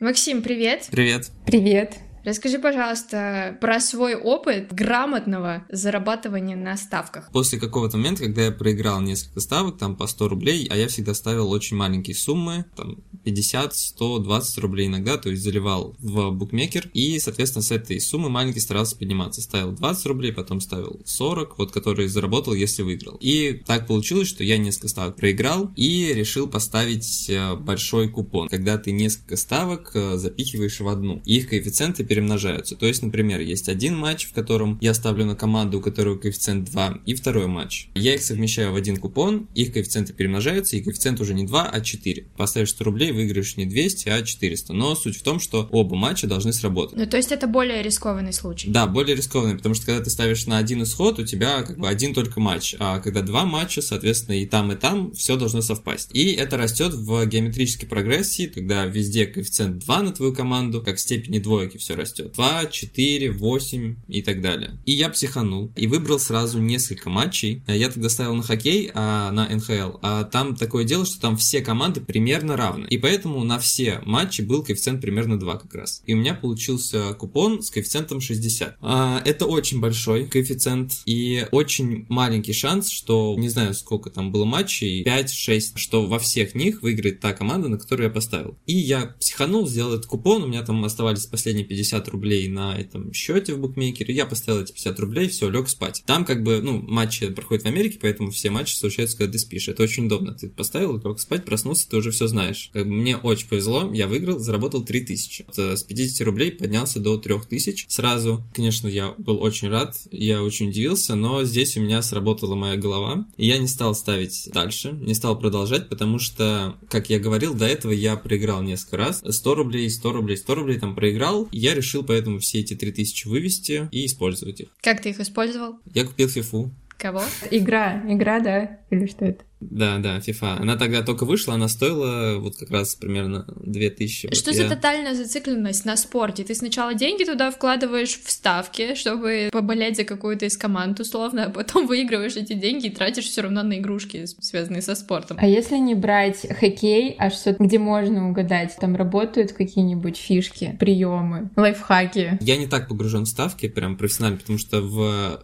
Максим, 0.00 0.42
привет. 0.42 0.88
Привет. 0.90 1.30
Привет. 1.46 2.03
Расскажи, 2.24 2.58
пожалуйста, 2.58 3.58
про 3.60 3.80
свой 3.80 4.14
опыт 4.14 4.72
грамотного 4.72 5.64
зарабатывания 5.70 6.56
на 6.56 6.76
ставках. 6.76 7.30
После 7.32 7.58
какого-то 7.58 7.98
момента, 7.98 8.24
когда 8.24 8.46
я 8.46 8.50
проиграл 8.50 9.02
несколько 9.02 9.40
ставок, 9.40 9.76
там 9.76 9.94
по 9.94 10.06
100 10.06 10.28
рублей, 10.28 10.66
а 10.70 10.76
я 10.76 10.88
всегда 10.88 11.12
ставил 11.12 11.50
очень 11.50 11.76
маленькие 11.76 12.16
суммы, 12.16 12.64
там 12.76 12.96
50, 13.24 13.74
100, 13.74 14.18
20 14.20 14.58
рублей 14.58 14.86
иногда, 14.86 15.18
то 15.18 15.28
есть 15.28 15.42
заливал 15.42 15.96
в 15.98 16.30
букмекер, 16.30 16.90
и, 16.94 17.18
соответственно, 17.18 17.62
с 17.62 17.70
этой 17.70 18.00
суммы 18.00 18.30
маленький 18.30 18.60
старался 18.60 18.96
подниматься. 18.96 19.42
Ставил 19.42 19.72
20 19.72 20.06
рублей, 20.06 20.32
потом 20.32 20.60
ставил 20.60 21.00
40, 21.04 21.58
вот 21.58 21.72
который 21.72 22.08
заработал, 22.08 22.54
если 22.54 22.82
выиграл. 22.82 23.18
И 23.20 23.62
так 23.66 23.86
получилось, 23.86 24.28
что 24.28 24.44
я 24.44 24.56
несколько 24.56 24.88
ставок 24.88 25.16
проиграл 25.16 25.72
и 25.76 26.12
решил 26.14 26.48
поставить 26.48 27.28
э, 27.28 27.54
большой 27.56 28.08
купон, 28.08 28.48
когда 28.48 28.78
ты 28.78 28.92
несколько 28.92 29.36
ставок 29.36 29.90
э, 29.94 30.16
запихиваешь 30.16 30.80
в 30.80 30.88
одну. 30.88 31.20
Их 31.24 31.48
коэффициенты 31.48 32.04
перемножаются. 32.14 32.76
То 32.76 32.86
есть, 32.86 33.02
например, 33.02 33.40
есть 33.40 33.68
один 33.68 33.96
матч, 33.96 34.26
в 34.26 34.32
котором 34.32 34.78
я 34.80 34.94
ставлю 34.94 35.24
на 35.24 35.34
команду, 35.34 35.78
у 35.78 35.80
которой 35.80 36.16
коэффициент 36.16 36.70
2, 36.70 37.00
и 37.06 37.14
второй 37.14 37.48
матч. 37.48 37.88
Я 37.96 38.14
их 38.14 38.22
совмещаю 38.22 38.72
в 38.72 38.76
один 38.76 38.98
купон, 38.98 39.48
их 39.54 39.72
коэффициенты 39.72 40.12
перемножаются, 40.12 40.76
и 40.76 40.80
коэффициент 40.80 41.20
уже 41.20 41.34
не 41.34 41.44
2, 41.44 41.70
а 41.70 41.80
4. 41.80 42.26
Поставишь 42.36 42.70
100 42.70 42.84
рублей, 42.84 43.10
выиграешь 43.10 43.56
не 43.56 43.66
200, 43.66 44.08
а 44.10 44.22
400. 44.22 44.72
Но 44.72 44.94
суть 44.94 45.16
в 45.16 45.22
том, 45.24 45.40
что 45.40 45.68
оба 45.72 45.96
матча 45.96 46.28
должны 46.28 46.52
сработать. 46.52 46.96
Ну, 46.96 47.06
то 47.06 47.16
есть 47.16 47.32
это 47.32 47.48
более 47.48 47.82
рискованный 47.82 48.32
случай. 48.32 48.70
Да, 48.70 48.86
более 48.86 49.16
рискованный, 49.16 49.56
потому 49.56 49.74
что 49.74 49.86
когда 49.86 50.04
ты 50.04 50.10
ставишь 50.10 50.46
на 50.46 50.58
один 50.58 50.84
исход, 50.84 51.18
у 51.18 51.24
тебя 51.24 51.62
как 51.62 51.78
бы 51.78 51.88
один 51.88 52.14
только 52.14 52.38
матч, 52.38 52.76
а 52.78 53.00
когда 53.00 53.22
два 53.22 53.44
матча, 53.44 53.82
соответственно, 53.82 54.40
и 54.40 54.46
там, 54.46 54.70
и 54.70 54.76
там 54.76 55.12
все 55.14 55.36
должно 55.36 55.62
совпасть. 55.62 56.10
И 56.12 56.32
это 56.32 56.56
растет 56.56 56.94
в 56.94 57.26
геометрической 57.26 57.88
прогрессии, 57.88 58.46
когда 58.46 58.84
везде 58.84 59.26
коэффициент 59.26 59.78
2 59.78 60.02
на 60.02 60.12
твою 60.12 60.32
команду, 60.32 60.80
как 60.80 61.00
степени 61.00 61.40
двойки 61.40 61.76
все 61.78 61.94
растет. 61.94 62.03
2, 62.12 62.66
4, 62.66 63.30
8 63.30 63.96
и 64.08 64.22
так 64.22 64.40
далее. 64.40 64.78
И 64.84 64.92
я 64.92 65.08
психанул 65.08 65.72
и 65.76 65.86
выбрал 65.86 66.18
сразу 66.18 66.60
несколько 66.60 67.10
матчей. 67.10 67.62
Я 67.66 67.90
тогда 67.90 68.08
ставил 68.08 68.34
на 68.34 68.42
хоккей, 68.42 68.90
а 68.94 69.30
на 69.30 69.48
НХЛ, 69.48 69.98
а 70.02 70.24
там 70.24 70.56
такое 70.56 70.84
дело, 70.84 71.04
что 71.04 71.20
там 71.20 71.36
все 71.36 71.60
команды 71.60 72.00
примерно 72.00 72.56
равны. 72.56 72.86
И 72.88 72.98
поэтому 72.98 73.42
на 73.44 73.58
все 73.58 74.00
матчи 74.04 74.42
был 74.42 74.62
коэффициент 74.62 75.00
примерно 75.00 75.38
2 75.38 75.56
как 75.58 75.74
раз. 75.74 76.02
И 76.06 76.14
у 76.14 76.16
меня 76.16 76.34
получился 76.34 77.14
купон 77.14 77.62
с 77.62 77.70
коэффициентом 77.70 78.20
60. 78.20 78.76
А, 78.80 79.22
это 79.24 79.46
очень 79.46 79.80
большой 79.80 80.26
коэффициент 80.26 80.92
и 81.06 81.46
очень 81.50 82.06
маленький 82.08 82.52
шанс, 82.52 82.90
что 82.90 83.34
не 83.38 83.48
знаю 83.48 83.74
сколько 83.74 84.10
там 84.10 84.32
было 84.32 84.44
матчей, 84.44 85.02
5-6, 85.04 85.76
что 85.76 86.06
во 86.06 86.18
всех 86.18 86.54
них 86.54 86.82
выиграет 86.82 87.20
та 87.20 87.32
команда, 87.32 87.68
на 87.68 87.78
которую 87.78 88.08
я 88.08 88.12
поставил. 88.12 88.56
И 88.66 88.76
я 88.76 89.14
психанул, 89.20 89.68
сделал 89.68 89.94
этот 89.94 90.06
купон, 90.06 90.42
у 90.42 90.46
меня 90.46 90.62
там 90.62 90.84
оставались 90.84 91.26
последние 91.26 91.66
50 91.66 91.93
рублей 92.08 92.48
на 92.48 92.76
этом 92.78 93.12
счете 93.12 93.54
в 93.54 93.60
букмекере, 93.60 94.14
я 94.14 94.26
поставил 94.26 94.62
эти 94.62 94.72
50 94.72 95.00
рублей, 95.00 95.28
все, 95.28 95.48
лег 95.48 95.68
спать. 95.68 96.02
Там 96.06 96.24
как 96.24 96.42
бы, 96.42 96.60
ну, 96.62 96.80
матчи 96.80 97.28
проходят 97.28 97.64
в 97.64 97.66
Америке, 97.68 97.98
поэтому 98.00 98.30
все 98.30 98.50
матчи 98.50 98.74
случаются, 98.74 99.16
когда 99.16 99.32
ты 99.32 99.38
спишь. 99.38 99.68
Это 99.68 99.82
очень 99.82 100.06
удобно. 100.06 100.34
Ты 100.34 100.48
поставил, 100.48 101.00
лег 101.02 101.18
спать, 101.20 101.44
проснулся, 101.44 101.88
ты 101.88 101.96
уже 101.96 102.10
все 102.10 102.26
знаешь. 102.26 102.70
Как 102.72 102.86
бы 102.86 102.92
мне 102.92 103.16
очень 103.16 103.48
повезло, 103.48 103.90
я 103.92 104.06
выиграл, 104.06 104.38
заработал 104.38 104.84
3000. 104.84 105.46
С 105.52 105.82
50 105.82 106.26
рублей 106.26 106.50
поднялся 106.50 107.00
до 107.00 107.16
3000 107.16 107.86
сразу. 107.88 108.44
Конечно, 108.54 108.88
я 108.88 109.14
был 109.18 109.42
очень 109.42 109.68
рад, 109.68 109.96
я 110.10 110.42
очень 110.42 110.68
удивился, 110.68 111.14
но 111.14 111.44
здесь 111.44 111.76
у 111.76 111.80
меня 111.80 112.02
сработала 112.02 112.54
моя 112.54 112.76
голова, 112.76 113.26
и 113.36 113.46
я 113.46 113.58
не 113.58 113.68
стал 113.68 113.94
ставить 113.94 114.48
дальше, 114.52 114.92
не 114.92 115.14
стал 115.14 115.38
продолжать, 115.38 115.88
потому 115.88 116.18
что, 116.18 116.76
как 116.88 117.10
я 117.10 117.18
говорил, 117.18 117.54
до 117.54 117.66
этого 117.66 117.92
я 117.92 118.16
проиграл 118.16 118.62
несколько 118.62 118.96
раз. 118.96 119.22
100 119.28 119.54
рублей, 119.54 119.90
100 119.90 120.12
рублей, 120.12 120.36
100 120.36 120.54
рублей 120.54 120.78
там 120.78 120.94
проиграл, 120.94 121.48
и 121.50 121.58
я 121.58 121.74
решил 121.74 121.83
поэтому 122.02 122.38
все 122.38 122.60
эти 122.60 122.74
3000 122.74 123.26
вывести 123.26 123.88
и 123.90 124.06
использовать 124.06 124.60
их. 124.60 124.68
Как 124.80 125.02
ты 125.02 125.10
их 125.10 125.20
использовал? 125.20 125.78
Я 125.92 126.04
купил 126.04 126.28
фифу. 126.28 126.70
Кого? 126.98 127.22
Игра, 127.50 128.02
игра, 128.08 128.40
да? 128.40 128.78
Или 128.94 129.06
что 129.06 129.24
это? 129.24 129.44
Да, 129.70 129.98
да, 129.98 130.18
FIFA. 130.18 130.58
Она 130.60 130.76
тогда 130.76 131.02
только 131.02 131.24
вышла, 131.24 131.54
она 131.54 131.68
стоила 131.68 132.38
вот 132.38 132.56
как 132.56 132.70
раз 132.70 132.94
примерно 132.94 133.46
2000. 133.64 134.26
Вот 134.26 134.36
Что 134.36 134.50
я- 134.50 134.68
за 134.68 134.74
тотальная 134.74 135.14
зацикленность 135.14 135.84
на 135.84 135.96
спорте? 135.96 136.44
Ты 136.44 136.54
сначала 136.54 136.94
деньги 136.94 137.24
туда 137.24 137.50
вкладываешь 137.50 138.18
в 138.22 138.30
ставки, 138.30 138.94
чтобы 138.94 139.48
поболеть 139.52 139.96
за 139.96 140.04
какую-то 140.04 140.46
из 140.46 140.56
команд 140.56 141.00
условно, 141.00 141.46
а 141.46 141.50
потом 141.50 141.86
выигрываешь 141.88 142.36
эти 142.36 142.52
деньги 142.52 142.86
и 142.86 142.90
тратишь 142.90 143.24
все 143.24 143.42
равно 143.42 143.62
на 143.62 143.78
игрушки, 143.78 144.26
связанные 144.26 144.82
со 144.82 144.94
спортом. 144.94 145.38
А 145.40 145.46
если 145.46 145.76
не 145.76 145.94
брать 145.94 146.46
хоккей, 146.60 147.16
а 147.18 147.30
что 147.30 147.56
где 147.58 147.78
можно 147.78 148.28
угадать? 148.28 148.76
Там 148.80 148.96
работают 148.96 149.52
какие-нибудь 149.52 150.16
фишки, 150.16 150.76
приемы, 150.78 151.50
лайфхаки? 151.56 152.38
Я 152.40 152.56
не 152.56 152.66
так 152.66 152.88
погружен 152.88 153.24
в 153.24 153.28
ставки, 153.28 153.68
прям 153.68 153.96
профессионально, 153.96 154.38
потому 154.38 154.58
что 154.58 154.82
в, 154.82 155.42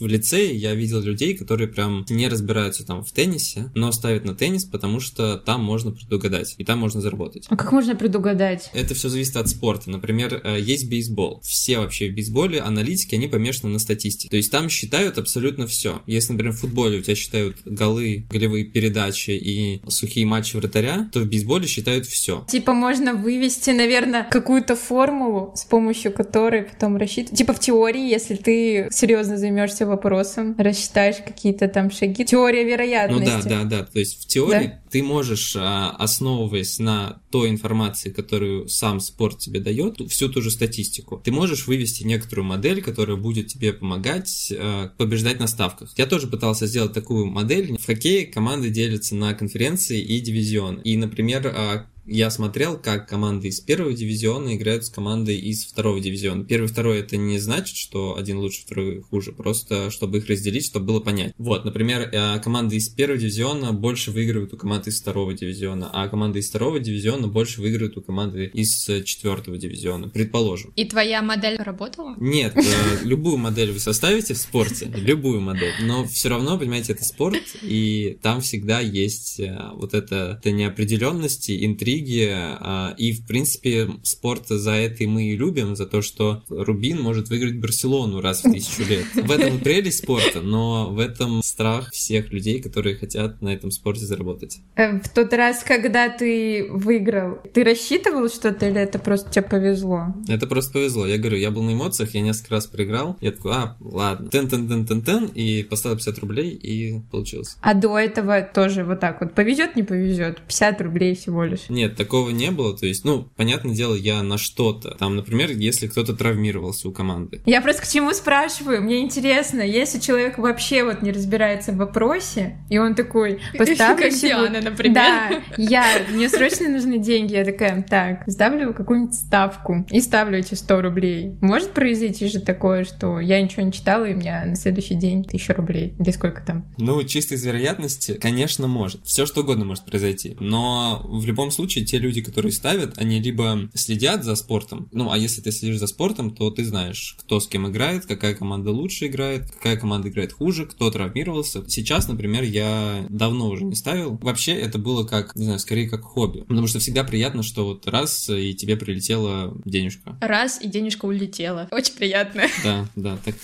в 0.00 0.06
лицее 0.06 0.54
я 0.54 0.74
видел 0.74 1.00
людей, 1.00 1.36
которые 1.36 1.68
прям 1.68 2.04
не 2.10 2.28
разбираются 2.28 2.83
там 2.84 3.04
в 3.04 3.12
теннисе, 3.12 3.70
но 3.74 3.92
ставят 3.92 4.24
на 4.24 4.34
теннис, 4.34 4.64
потому 4.64 5.00
что 5.00 5.36
там 5.36 5.62
можно 5.62 5.90
предугадать, 5.90 6.54
и 6.58 6.64
там 6.64 6.78
можно 6.78 7.00
заработать. 7.00 7.46
А 7.48 7.56
как 7.56 7.72
можно 7.72 7.94
предугадать? 7.94 8.70
Это 8.72 8.94
все 8.94 9.08
зависит 9.08 9.36
от 9.36 9.48
спорта. 9.48 9.90
Например, 9.90 10.40
э, 10.42 10.60
есть 10.60 10.88
бейсбол. 10.88 11.40
Все 11.42 11.78
вообще 11.78 12.10
в 12.10 12.14
бейсболе 12.14 12.60
аналитики, 12.60 13.14
они 13.14 13.28
помешаны 13.28 13.72
на 13.72 13.78
статистике. 13.78 14.28
То 14.30 14.36
есть 14.36 14.50
там 14.50 14.68
считают 14.68 15.18
абсолютно 15.18 15.66
все. 15.66 16.02
Если, 16.06 16.32
например, 16.32 16.54
в 16.54 16.60
футболе 16.60 16.98
у 16.98 17.02
тебя 17.02 17.14
считают 17.14 17.58
голы, 17.64 18.26
голевые 18.30 18.64
передачи 18.64 19.30
и 19.30 19.82
сухие 19.88 20.26
матчи 20.26 20.56
вратаря, 20.56 21.08
то 21.12 21.20
в 21.20 21.26
бейсболе 21.26 21.66
считают 21.66 22.06
все. 22.06 22.44
Типа 22.48 22.72
можно 22.72 23.14
вывести, 23.14 23.70
наверное, 23.70 24.24
какую-то 24.30 24.76
формулу, 24.76 25.52
с 25.56 25.64
помощью 25.64 26.12
которой 26.12 26.62
потом 26.62 26.96
рассчитывать. 26.96 27.38
Типа 27.38 27.52
в 27.52 27.60
теории, 27.60 28.08
если 28.08 28.34
ты 28.34 28.88
серьезно 28.90 29.38
займешься 29.38 29.86
вопросом, 29.86 30.54
рассчитаешь 30.58 31.16
какие-то 31.24 31.68
там 31.68 31.90
шаги. 31.90 32.24
Теория 32.24 32.63
вероятности. 32.64 33.30
Ну 33.30 33.42
да, 33.42 33.64
да, 33.64 33.64
да. 33.64 33.84
То 33.84 33.98
есть 33.98 34.22
в 34.22 34.26
теории 34.26 34.66
да? 34.66 34.82
ты 34.90 35.02
можешь, 35.02 35.54
а, 35.56 35.90
основываясь 35.90 36.78
на 36.78 37.20
той 37.30 37.50
информации, 37.50 38.10
которую 38.10 38.68
сам 38.68 39.00
спорт 39.00 39.38
тебе 39.38 39.60
дает, 39.60 40.00
всю 40.10 40.28
ту 40.28 40.42
же 40.42 40.50
статистику, 40.50 41.20
ты 41.22 41.32
можешь 41.32 41.66
вывести 41.66 42.04
некоторую 42.04 42.46
модель, 42.46 42.82
которая 42.82 43.16
будет 43.16 43.48
тебе 43.48 43.72
помогать 43.72 44.52
э, 44.56 44.90
побеждать 44.96 45.40
на 45.40 45.46
ставках. 45.46 45.92
Я 45.96 46.06
тоже 46.06 46.26
пытался 46.26 46.66
сделать 46.66 46.92
такую 46.92 47.26
модель. 47.26 47.76
В 47.78 47.86
хоккее 47.86 48.26
команды 48.26 48.70
делятся 48.70 49.14
на 49.14 49.34
конференции 49.34 50.00
и 50.00 50.20
дивизион. 50.20 50.76
И, 50.76 50.96
например, 50.96 51.46
э, 51.46 51.84
я 52.06 52.30
смотрел, 52.30 52.76
как 52.76 53.08
команды 53.08 53.48
из 53.48 53.60
первого 53.60 53.92
дивизиона 53.92 54.56
играют 54.56 54.84
с 54.84 54.90
командой 54.90 55.36
из 55.36 55.64
второго 55.64 56.00
дивизиона. 56.00 56.44
Первый, 56.44 56.66
второй 56.66 57.00
это 57.00 57.16
не 57.16 57.38
значит, 57.38 57.76
что 57.76 58.16
один 58.16 58.38
лучше, 58.38 58.62
второй 58.62 59.00
хуже, 59.00 59.32
просто 59.32 59.90
чтобы 59.90 60.18
их 60.18 60.26
разделить, 60.26 60.66
чтобы 60.66 60.86
было 60.86 61.00
понять. 61.00 61.34
Вот, 61.38 61.64
например, 61.64 62.08
э, 62.12 62.38
команды 62.40 62.76
из 62.76 62.88
первого 62.88 63.18
дивизиона 63.18 63.72
больше 63.72 64.10
выигрывают 64.10 64.52
у 64.52 64.56
команды 64.56 64.90
из 64.90 65.00
второго 65.00 65.32
дивизиона, 65.34 65.90
а 65.92 66.08
команды 66.08 66.40
из 66.40 66.48
второго 66.48 66.78
дивизиона 66.78 67.26
больше 67.26 67.60
выигрывают 67.60 67.96
у 67.96 68.02
команды 68.02 68.50
из 68.52 68.84
четвертого 69.04 69.56
дивизиона, 69.56 70.08
предположим. 70.08 70.72
И 70.76 70.84
твоя 70.84 71.22
модель 71.22 71.56
работала? 71.56 72.14
Нет, 72.18 72.56
э, 72.56 73.04
любую 73.04 73.38
модель 73.38 73.72
вы 73.72 73.80
составите 73.80 74.34
в 74.34 74.38
спорте, 74.38 74.90
любую 74.94 75.40
модель, 75.40 75.74
но 75.82 76.04
все 76.04 76.28
равно, 76.28 76.58
понимаете, 76.58 76.92
это 76.92 77.04
спорт, 77.04 77.42
и 77.62 78.18
там 78.22 78.40
всегда 78.40 78.80
есть 78.80 79.40
э, 79.40 79.58
вот 79.74 79.94
это, 79.94 80.38
это 80.38 80.50
неопределенности, 80.50 81.64
интриги, 81.64 81.93
интриги, 81.94 82.30
а, 82.34 82.94
и, 82.96 83.12
в 83.12 83.26
принципе, 83.26 83.88
спорт 84.02 84.48
за 84.48 84.72
это 84.72 85.04
и 85.04 85.06
мы 85.06 85.24
и 85.24 85.36
любим, 85.36 85.76
за 85.76 85.86
то, 85.86 86.02
что 86.02 86.42
Рубин 86.48 87.00
может 87.00 87.28
выиграть 87.28 87.58
Барселону 87.58 88.20
раз 88.20 88.44
в 88.44 88.52
тысячу 88.52 88.82
лет. 88.88 89.04
В 89.14 89.30
этом 89.30 89.58
прелесть 89.58 89.98
спорта, 89.98 90.40
но 90.40 90.90
в 90.90 90.98
этом 90.98 91.42
страх 91.42 91.90
всех 91.92 92.32
людей, 92.32 92.60
которые 92.60 92.96
хотят 92.96 93.42
на 93.42 93.50
этом 93.50 93.70
спорте 93.70 94.04
заработать. 94.04 94.58
Э, 94.76 94.98
в 95.00 95.08
тот 95.08 95.32
раз, 95.32 95.64
когда 95.64 96.08
ты 96.08 96.68
выиграл, 96.70 97.38
ты 97.52 97.64
рассчитывал 97.64 98.28
что-то 98.28 98.66
или 98.68 98.80
это 98.80 98.98
просто 98.98 99.30
тебе 99.30 99.42
повезло? 99.42 100.14
Это 100.28 100.46
просто 100.46 100.72
повезло. 100.72 101.06
Я 101.06 101.18
говорю, 101.18 101.38
я 101.38 101.50
был 101.50 101.62
на 101.62 101.72
эмоциях, 101.72 102.14
я 102.14 102.20
несколько 102.20 102.54
раз 102.54 102.66
проиграл. 102.66 103.16
Я 103.20 103.32
такой, 103.32 103.52
а, 103.52 103.76
ладно, 103.80 104.28
тен-тен-тен-тен-тен, 104.30 105.26
и 105.34 105.62
поставил 105.62 105.96
50 105.96 106.18
рублей, 106.18 106.50
и 106.50 107.00
получилось. 107.10 107.56
А 107.60 107.74
до 107.74 107.98
этого 107.98 108.42
тоже 108.42 108.84
вот 108.84 109.00
так 109.00 109.20
вот 109.20 109.34
повезет, 109.34 109.76
не 109.76 109.82
повезет? 109.82 110.40
50 110.42 110.80
рублей 110.80 111.14
всего 111.14 111.44
лишь. 111.44 111.68
Нет, 111.68 111.83
нет, 111.84 111.96
такого 111.96 112.30
не 112.30 112.50
было. 112.50 112.76
То 112.76 112.86
есть, 112.86 113.04
ну, 113.04 113.28
понятное 113.36 113.74
дело, 113.74 113.94
я 113.94 114.22
на 114.22 114.38
что-то. 114.38 114.96
Там, 114.98 115.16
например, 115.16 115.50
если 115.50 115.86
кто-то 115.86 116.14
травмировался 116.14 116.88
у 116.88 116.92
команды. 116.92 117.42
Я 117.44 117.60
просто 117.60 117.82
к 117.82 117.88
чему 117.88 118.12
спрашиваю? 118.12 118.82
Мне 118.82 119.00
интересно, 119.00 119.60
если 119.60 120.00
человек 120.00 120.38
вообще 120.38 120.84
вот 120.84 121.02
не 121.02 121.12
разбирается 121.12 121.72
в 121.72 121.76
вопросе, 121.76 122.58
и 122.70 122.78
он 122.78 122.94
такой, 122.94 123.40
поставлю... 123.56 124.04
Как 124.04 124.14
Диана, 124.14 124.60
например. 124.62 124.94
Да, 124.94 125.42
я, 125.58 125.84
мне 126.10 126.28
срочно 126.28 126.68
нужны 126.68 126.98
деньги. 126.98 127.34
Я 127.34 127.44
такая, 127.44 127.82
так, 127.82 128.24
ставлю 128.28 128.72
какую-нибудь 128.72 129.14
ставку 129.14 129.86
и 129.90 130.00
ставлю 130.00 130.38
эти 130.38 130.54
100 130.54 130.80
рублей. 130.80 131.36
Может 131.42 131.72
произойти 131.72 132.28
же 132.28 132.40
такое, 132.40 132.84
что 132.84 133.20
я 133.20 133.42
ничего 133.42 133.62
не 133.62 133.72
читала, 133.72 134.04
и 134.04 134.14
у 134.14 134.16
меня 134.16 134.44
на 134.46 134.56
следующий 134.56 134.94
день 134.94 135.20
1000 135.20 135.54
рублей. 135.54 135.94
Или 135.98 136.10
сколько 136.12 136.42
там? 136.42 136.64
Ну, 136.78 137.02
чисто 137.04 137.34
из 137.34 137.44
вероятности, 137.44 138.14
конечно, 138.14 138.66
может. 138.66 139.04
Все 139.04 139.26
что 139.26 139.42
угодно 139.42 139.64
может 139.64 139.84
произойти. 139.84 140.36
Но 140.40 141.02
в 141.04 141.26
любом 141.26 141.50
случае 141.50 141.73
случае 141.74 141.84
те 141.84 141.98
люди, 141.98 142.22
которые 142.22 142.52
ставят, 142.52 142.98
они 142.98 143.20
либо 143.20 143.68
следят 143.74 144.24
за 144.24 144.34
спортом, 144.36 144.88
ну, 144.92 145.10
а 145.10 145.18
если 145.18 145.40
ты 145.40 145.50
следишь 145.50 145.78
за 145.78 145.86
спортом, 145.86 146.30
то 146.30 146.50
ты 146.50 146.64
знаешь, 146.64 147.16
кто 147.18 147.40
с 147.40 147.48
кем 147.48 147.68
играет, 147.68 148.06
какая 148.06 148.34
команда 148.34 148.70
лучше 148.70 149.06
играет, 149.06 149.50
какая 149.50 149.76
команда 149.76 150.08
играет 150.08 150.32
хуже, 150.32 150.66
кто 150.66 150.90
травмировался. 150.90 151.64
Сейчас, 151.68 152.08
например, 152.08 152.42
я 152.44 153.06
давно 153.08 153.48
уже 153.48 153.64
не 153.64 153.74
ставил. 153.74 154.18
Вообще, 154.22 154.52
это 154.52 154.78
было 154.78 155.04
как, 155.04 155.34
не 155.34 155.44
знаю, 155.44 155.58
скорее 155.58 155.88
как 155.88 156.02
хобби. 156.02 156.40
Потому 156.40 156.66
что 156.66 156.78
всегда 156.78 157.04
приятно, 157.04 157.42
что 157.42 157.64
вот 157.64 157.86
раз, 157.88 158.28
и 158.28 158.54
тебе 158.54 158.76
прилетела 158.76 159.56
денежка. 159.64 160.16
Раз, 160.20 160.60
и 160.60 160.68
денежка 160.68 161.06
улетела. 161.06 161.68
Очень 161.70 161.94
приятно. 161.94 162.42
Да, 162.62 162.88
да. 162.96 163.18
Так... 163.24 163.34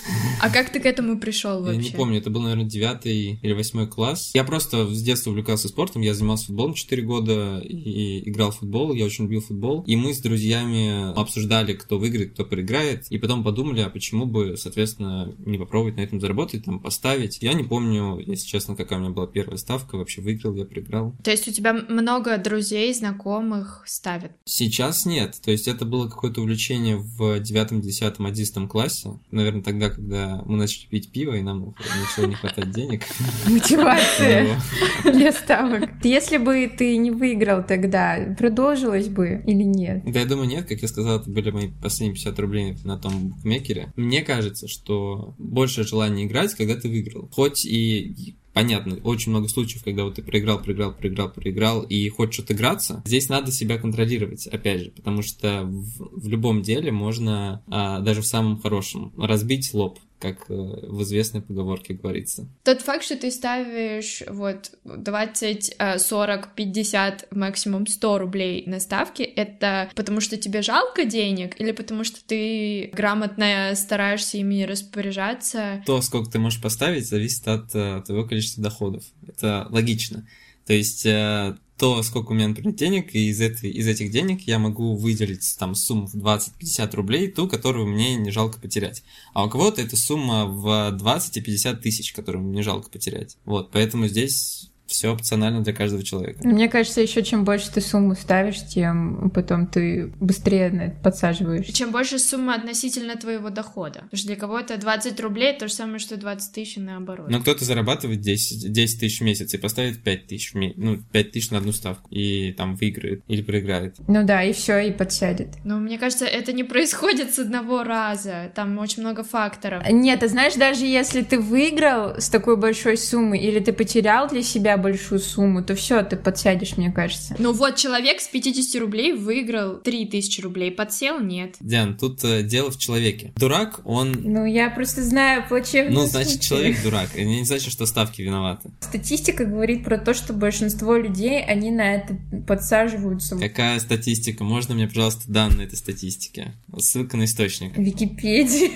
А 0.41 0.51
как 0.51 0.71
ты 0.71 0.81
к 0.81 0.87
этому 0.87 1.19
пришел 1.19 1.63
вообще? 1.63 1.77
Я 1.77 1.83
не 1.83 1.91
помню, 1.91 2.19
это 2.19 2.31
был, 2.31 2.43
наверное, 2.43 2.65
девятый 2.65 3.39
или 3.43 3.53
восьмой 3.53 3.87
класс. 3.87 4.31
Я 4.35 4.45
просто 4.45 4.87
с 4.87 5.03
детства 5.03 5.31
увлекался 5.31 5.69
спортом, 5.69 6.03
я 6.03 6.15
занимался 6.15 6.47
футболом 6.47 6.75
4 6.75 7.03
года, 7.03 7.59
и 7.59 8.20
играл 8.29 8.51
в 8.51 8.59
футбол, 8.59 8.93
я 8.93 9.05
очень 9.05 9.25
любил 9.25 9.41
футбол, 9.41 9.83
и 9.87 9.97
мы 9.97 10.15
с 10.15 10.21
друзьями 10.21 11.13
обсуждали, 11.19 11.75
кто 11.75 11.99
выиграет, 11.99 12.33
кто 12.33 12.45
проиграет, 12.45 13.07
и 13.11 13.19
потом 13.19 13.45
подумали, 13.45 13.81
а 13.81 13.91
почему 13.91 14.27
бы, 14.27 14.57
соответственно, 14.57 15.35
не 15.39 15.59
попробовать 15.59 15.97
на 15.97 16.01
этом 16.01 16.21
заработать, 16.21 16.65
там, 16.65 16.81
поставить. 16.81 17.39
Я 17.41 17.53
не 17.53 17.65
помню, 17.65 18.19
если 18.19 18.47
честно, 18.47 18.77
какая 18.77 18.99
у 18.99 19.03
меня 19.03 19.13
была 19.13 19.27
первая 19.27 19.57
ставка, 19.57 19.97
вообще 19.97 20.21
выиграл, 20.21 20.55
я 20.55 20.65
проиграл. 20.65 21.15
То 21.23 21.31
есть 21.31 21.49
у 21.49 21.53
тебя 21.53 21.73
много 21.73 22.39
друзей, 22.39 22.93
знакомых 22.95 23.83
ставят? 23.87 24.33
Сейчас 24.45 25.07
нет, 25.07 25.39
то 25.43 25.51
есть 25.51 25.69
это 25.69 25.85
было 25.85 26.09
какое-то 26.09 26.41
увлечение 26.41 26.97
в 26.97 27.41
девятом, 27.41 27.81
десятом, 27.81 28.27
одиннадцатом 28.27 28.69
классе, 28.69 29.19
наверное, 29.31 29.63
тогда, 29.63 29.91
когда 29.91 30.43
мы 30.47 30.57
начали 30.57 30.87
пить 30.87 31.11
пиво, 31.13 31.35
и 31.35 31.43
нам 31.43 31.75
начало 32.01 32.27
не 32.27 32.35
хватать 32.35 32.71
денег. 32.71 33.03
Мотивация 33.47 34.61
для 35.05 35.33
ставок. 35.33 35.91
Если 36.03 36.39
бы 36.39 36.71
ты 36.77 36.97
не 36.97 37.11
выиграл 37.11 37.63
тогда, 37.63 38.10
продолжилось 38.39 39.09
бы 39.09 39.43
или 39.47 39.63
нет? 39.63 40.03
Да, 40.05 40.21
я 40.21 40.27
думаю, 40.27 40.49
нет. 40.49 40.67
Как 40.67 40.83
я 40.83 40.89
сказал, 40.89 41.21
это 41.21 41.31
были 41.31 41.51
мои 41.51 41.69
последние 41.69 42.15
50 42.15 42.39
рублей 42.39 42.77
на 42.85 42.99
том 42.99 43.31
букмекере. 43.31 43.93
Мне 43.97 44.23
кажется, 44.23 44.69
что 44.69 45.35
больше 45.39 45.85
желания 45.85 46.25
играть, 46.25 46.55
когда 46.55 46.77
ты 46.77 46.89
выиграл. 46.89 47.29
Хоть 47.33 47.65
и 47.65 48.37
понятно, 48.53 48.97
очень 49.05 49.31
много 49.31 49.49
случаев, 49.49 49.85
когда 49.85 50.05
вот 50.05 50.17
ты 50.17 50.23
проиграл, 50.23 50.61
проиграл, 50.61 50.93
проиграл, 50.93 51.31
проиграл 51.31 51.83
и 51.83 52.09
хочешь 52.09 52.41
отыграться, 52.41 53.03
здесь 53.07 53.29
надо 53.29 53.53
себя 53.53 53.79
контролировать, 53.79 54.47
опять 54.47 54.81
же, 54.81 54.91
потому 54.91 55.23
что 55.23 55.63
в, 55.63 56.21
в 56.23 56.29
любом 56.29 56.63
деле 56.63 56.91
можно, 56.93 57.63
а, 57.69 58.01
даже 58.01 58.23
в 58.23 58.27
самом 58.27 58.61
хорошем, 58.61 59.13
разбить 59.17 59.73
лоб 59.73 59.99
как 60.21 60.51
э, 60.51 60.55
в 60.55 61.03
известной 61.03 61.41
поговорке 61.41 61.95
говорится. 61.95 62.47
Тот 62.63 62.83
факт, 62.83 63.05
что 63.05 63.17
ты 63.17 63.31
ставишь 63.31 64.23
вот 64.29 64.73
20, 64.85 65.77
40, 65.97 66.55
50, 66.55 67.29
максимум 67.35 67.87
100 67.87 68.19
рублей 68.19 68.65
на 68.67 68.81
ставки, 68.81 69.23
это 69.23 69.91
потому 69.95 70.21
что 70.21 70.37
тебе 70.37 70.63
жалко 70.63 71.05
денег 71.05 71.61
или 71.61 71.73
потому 71.73 72.05
что 72.05 72.19
ты 72.25 72.91
грамотно 72.93 73.73
стараешься 73.75 74.39
ими 74.39 74.63
распоряжаться? 74.63 75.83
То, 75.87 76.01
сколько 76.03 76.31
ты 76.31 76.39
можешь 76.39 76.61
поставить, 76.61 77.09
зависит 77.09 77.47
от 77.49 77.75
uh, 77.75 78.03
твоего 78.03 78.27
количества 78.27 78.63
доходов. 78.63 79.05
Это 79.27 79.67
логично. 79.71 80.29
То 80.67 80.75
есть 80.75 81.07
uh, 81.07 81.57
то 81.81 82.03
сколько 82.03 82.33
у 82.33 82.35
меня, 82.35 82.49
например, 82.49 82.75
денег, 82.75 83.15
и 83.15 83.31
из, 83.31 83.41
этой, 83.41 83.71
из 83.71 83.89
этих 83.89 84.11
денег 84.11 84.43
я 84.43 84.59
могу 84.59 84.97
выделить 84.97 85.57
там 85.59 85.75
сумму 85.75 86.07
в 86.07 86.15
20-50 86.15 86.95
рублей, 86.95 87.29
ту, 87.29 87.49
которую 87.49 87.87
мне 87.87 88.17
не 88.17 88.31
жалко 88.31 88.61
потерять. 88.61 89.03
А 89.33 89.47
у 89.47 89.49
кого-то 89.49 89.81
это 89.81 89.97
сумма 89.97 90.45
в 90.45 90.91
20 90.93 91.39
и 91.39 91.41
50 91.41 91.81
тысяч, 91.81 92.13
которую 92.13 92.45
мне 92.45 92.57
не 92.57 92.63
жалко 92.63 92.91
потерять. 92.91 93.39
Вот, 93.47 93.71
поэтому 93.73 94.09
здесь 94.09 94.70
все 94.91 95.13
опционально 95.13 95.63
для 95.63 95.73
каждого 95.73 96.03
человека. 96.03 96.47
Мне 96.47 96.69
кажется, 96.69 97.01
еще 97.01 97.23
чем 97.23 97.45
больше 97.45 97.71
ты 97.73 97.81
сумму 97.81 98.15
ставишь, 98.15 98.67
тем 98.67 99.31
потом 99.31 99.67
ты 99.67 100.13
быстрее 100.21 100.71
на 100.71 100.83
это 100.83 100.97
подсаживаешь. 101.01 101.67
Чем 101.67 101.93
больше 101.93 102.19
сумма 102.19 102.57
относительно 102.57 103.17
твоего 103.17 103.51
дохода. 103.51 104.01
Потому 104.01 104.19
что 104.19 104.27
для 104.27 104.37
кого-то 104.37 104.77
20 104.77 105.21
рублей 105.21 105.57
то 105.57 105.69
же 105.69 105.75
самое, 105.75 106.01
что 106.01 106.17
20 106.17 106.53
тысяч 106.53 106.77
наоборот. 106.77 107.31
Но 107.31 107.41
кто-то 107.41 107.65
зарабатывает 107.65 108.21
10, 108.21 108.73
10 108.73 109.01
тысяч 109.01 109.21
в 109.21 109.25
месяц 109.25 109.55
и 109.55 109.59
поставит 109.59 110.03
5 110.03 110.27
тысяч, 110.27 110.53
ну, 110.55 110.99
5 111.13 111.33
тысяч 111.33 111.51
на 111.51 111.59
одну 111.59 111.73
ставку. 111.73 112.09
И 112.11 112.53
там 112.53 112.75
выиграет 112.75 113.23
или 113.29 113.43
проиграет. 113.43 113.97
Ну 114.09 114.25
да, 114.27 114.43
и 114.43 114.53
все, 114.53 114.79
и 114.79 114.91
подсядет. 114.91 115.51
Но 115.65 115.79
мне 115.79 115.99
кажется, 115.99 116.27
это 116.27 116.53
не 116.53 116.65
происходит 116.65 117.33
с 117.33 117.39
одного 117.39 117.85
раза. 117.85 118.51
Там 118.55 118.77
очень 118.79 119.03
много 119.03 119.23
факторов. 119.23 119.85
Нет, 119.89 120.21
ты 120.21 120.29
знаешь, 120.29 120.55
даже 120.55 120.85
если 120.85 121.23
ты 121.23 121.39
выиграл 121.39 122.21
с 122.21 122.29
такой 122.29 122.57
большой 122.57 122.97
суммы 122.97 123.39
или 123.39 123.61
ты 123.61 123.73
потерял 123.73 124.29
для 124.29 124.43
себя 124.43 124.77
большую 124.81 125.21
сумму, 125.21 125.63
то 125.63 125.75
все, 125.75 126.03
ты 126.03 126.17
подсядешь, 126.17 126.77
мне 126.77 126.91
кажется. 126.91 127.37
Ну 127.39 127.53
вот 127.53 127.77
человек 127.77 128.21
с 128.21 128.29
50 128.29 128.81
рублей 128.81 129.13
выиграл 129.13 129.79
3000 129.79 130.41
рублей, 130.41 130.71
подсел? 130.71 131.21
Нет. 131.21 131.57
Диан, 131.61 131.97
тут 131.97 132.25
э, 132.25 132.43
дело 132.43 132.71
в 132.71 132.79
человеке. 132.79 133.33
Дурак, 133.37 133.81
он... 133.85 134.13
Ну, 134.13 134.45
я 134.45 134.71
просто 134.71 135.03
знаю 135.03 135.45
плачевные 135.49 135.93
Ну, 135.95 136.07
значит, 136.07 136.43
случаи. 136.43 136.49
человек 136.49 136.83
дурак. 136.83 137.11
И 137.17 137.25
не 137.25 137.45
значит, 137.45 137.73
что 137.73 137.87
ставки 137.87 138.23
виноваты. 138.23 138.71
Статистика 138.81 139.45
говорит 139.45 139.85
про 139.85 139.99
то, 139.99 140.15
что 140.15 140.33
большинство 140.33 140.97
людей, 140.97 141.43
они 141.45 141.71
на 141.71 141.95
это 141.95 142.17
подсаживаются. 142.47 143.37
Какая 143.39 143.79
статистика? 143.81 144.45
Можно 144.45 144.75
мне, 144.75 144.89
пожалуйста, 144.89 145.31
данные 145.31 145.67
этой 145.67 145.77
статистики? 145.77 146.53
Ссылка 146.79 147.17
на 147.17 147.25
источник. 147.25 147.77
Википедия. 147.77 148.71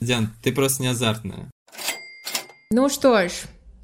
Диан, 0.00 0.32
ты 0.42 0.52
просто 0.52 0.82
не 0.82 0.88
азартная. 0.88 1.50
Ну 2.70 2.88
что 2.88 3.28
ж, 3.28 3.32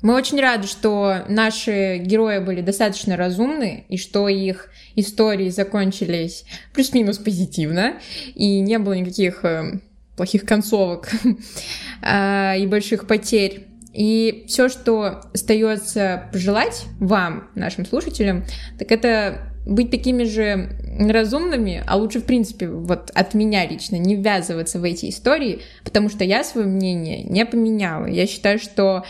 мы 0.00 0.14
очень 0.14 0.40
рады, 0.40 0.66
что 0.66 1.24
наши 1.28 1.98
герои 1.98 2.38
были 2.38 2.60
достаточно 2.60 3.16
разумны, 3.16 3.84
и 3.88 3.96
что 3.96 4.28
их 4.28 4.68
истории 4.94 5.48
закончились 5.50 6.44
плюс-минус 6.72 7.18
позитивно, 7.18 7.94
и 8.34 8.60
не 8.60 8.78
было 8.78 8.92
никаких 8.92 9.44
э, 9.44 9.80
плохих 10.16 10.44
концовок 10.44 11.10
а, 12.02 12.54
и 12.56 12.66
больших 12.66 13.06
потерь. 13.06 13.66
И 13.92 14.44
все, 14.46 14.68
что 14.68 15.22
остается 15.34 16.28
пожелать 16.32 16.84
вам, 17.00 17.48
нашим 17.56 17.84
слушателям, 17.84 18.44
так 18.78 18.92
это 18.92 19.52
быть 19.66 19.90
такими 19.90 20.24
же 20.24 20.70
разумными, 20.98 21.82
а 21.86 21.96
лучше, 21.96 22.20
в 22.20 22.24
принципе, 22.24 22.68
вот 22.68 23.10
от 23.14 23.34
меня 23.34 23.66
лично 23.66 23.96
не 23.96 24.16
ввязываться 24.16 24.78
в 24.78 24.84
эти 24.84 25.10
истории, 25.10 25.60
потому 25.84 26.08
что 26.08 26.24
я 26.24 26.44
свое 26.44 26.66
мнение 26.66 27.22
не 27.22 27.44
поменяла. 27.44 28.06
Я 28.06 28.26
считаю, 28.26 28.58
что 28.58 29.04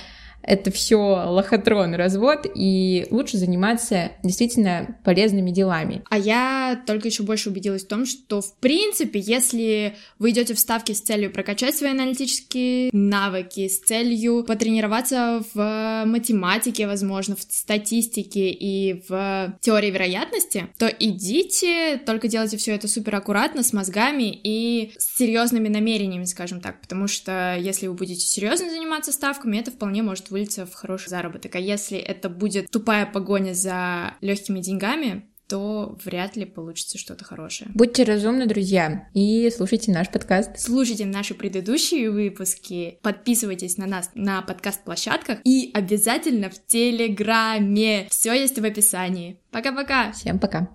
это 0.48 0.70
все 0.70 0.96
лохотрон, 0.96 1.94
развод, 1.94 2.46
и 2.54 3.06
лучше 3.10 3.36
заниматься 3.36 4.12
действительно 4.22 4.96
полезными 5.04 5.50
делами. 5.50 6.02
А 6.08 6.18
я 6.18 6.82
только 6.86 7.08
еще 7.08 7.22
больше 7.22 7.50
убедилась 7.50 7.84
в 7.84 7.88
том, 7.88 8.06
что, 8.06 8.40
в 8.40 8.56
принципе, 8.56 9.20
если 9.20 9.94
вы 10.18 10.30
идете 10.30 10.54
в 10.54 10.58
ставки 10.58 10.92
с 10.92 11.00
целью 11.02 11.30
прокачать 11.30 11.76
свои 11.76 11.90
аналитические 11.90 12.88
навыки, 12.92 13.68
с 13.68 13.80
целью 13.80 14.42
потренироваться 14.42 15.42
в 15.52 16.04
математике, 16.06 16.86
возможно, 16.86 17.36
в 17.36 17.42
статистике 17.42 18.50
и 18.50 19.02
в 19.06 19.54
теории 19.60 19.90
вероятности, 19.90 20.68
то 20.78 20.86
идите, 20.88 21.98
только 21.98 22.28
делайте 22.28 22.56
все 22.56 22.74
это 22.74 22.88
супер 22.88 23.16
аккуратно, 23.16 23.62
с 23.62 23.74
мозгами 23.74 24.38
и 24.42 24.92
с 24.96 25.18
серьезными 25.18 25.68
намерениями, 25.68 26.24
скажем 26.24 26.60
так, 26.60 26.80
потому 26.80 27.06
что 27.06 27.56
если 27.60 27.86
вы 27.86 27.94
будете 27.94 28.22
серьезно 28.22 28.70
заниматься 28.70 29.12
ставками, 29.12 29.58
это 29.58 29.70
вполне 29.70 30.02
может 30.02 30.30
вылиться 30.38 30.66
в 30.66 30.74
хороший 30.74 31.08
заработок. 31.08 31.56
А 31.56 31.58
если 31.58 31.98
это 31.98 32.28
будет 32.28 32.70
тупая 32.70 33.06
погоня 33.06 33.52
за 33.52 34.14
легкими 34.20 34.60
деньгами, 34.60 35.24
то 35.48 35.96
вряд 36.04 36.36
ли 36.36 36.44
получится 36.44 36.98
что-то 36.98 37.24
хорошее. 37.24 37.70
Будьте 37.74 38.04
разумны, 38.04 38.46
друзья, 38.46 39.08
и 39.14 39.50
слушайте 39.50 39.90
наш 39.90 40.10
подкаст. 40.10 40.58
Слушайте 40.58 41.06
наши 41.06 41.34
предыдущие 41.34 42.10
выпуски, 42.10 42.98
подписывайтесь 43.02 43.78
на 43.78 43.86
нас 43.86 44.10
на 44.14 44.42
подкаст-площадках 44.42 45.38
и 45.44 45.70
обязательно 45.72 46.50
в 46.50 46.66
Телеграме. 46.66 48.08
Все 48.10 48.34
есть 48.34 48.58
в 48.58 48.64
описании. 48.64 49.40
Пока-пока! 49.50 50.12
Всем 50.12 50.38
пока! 50.38 50.68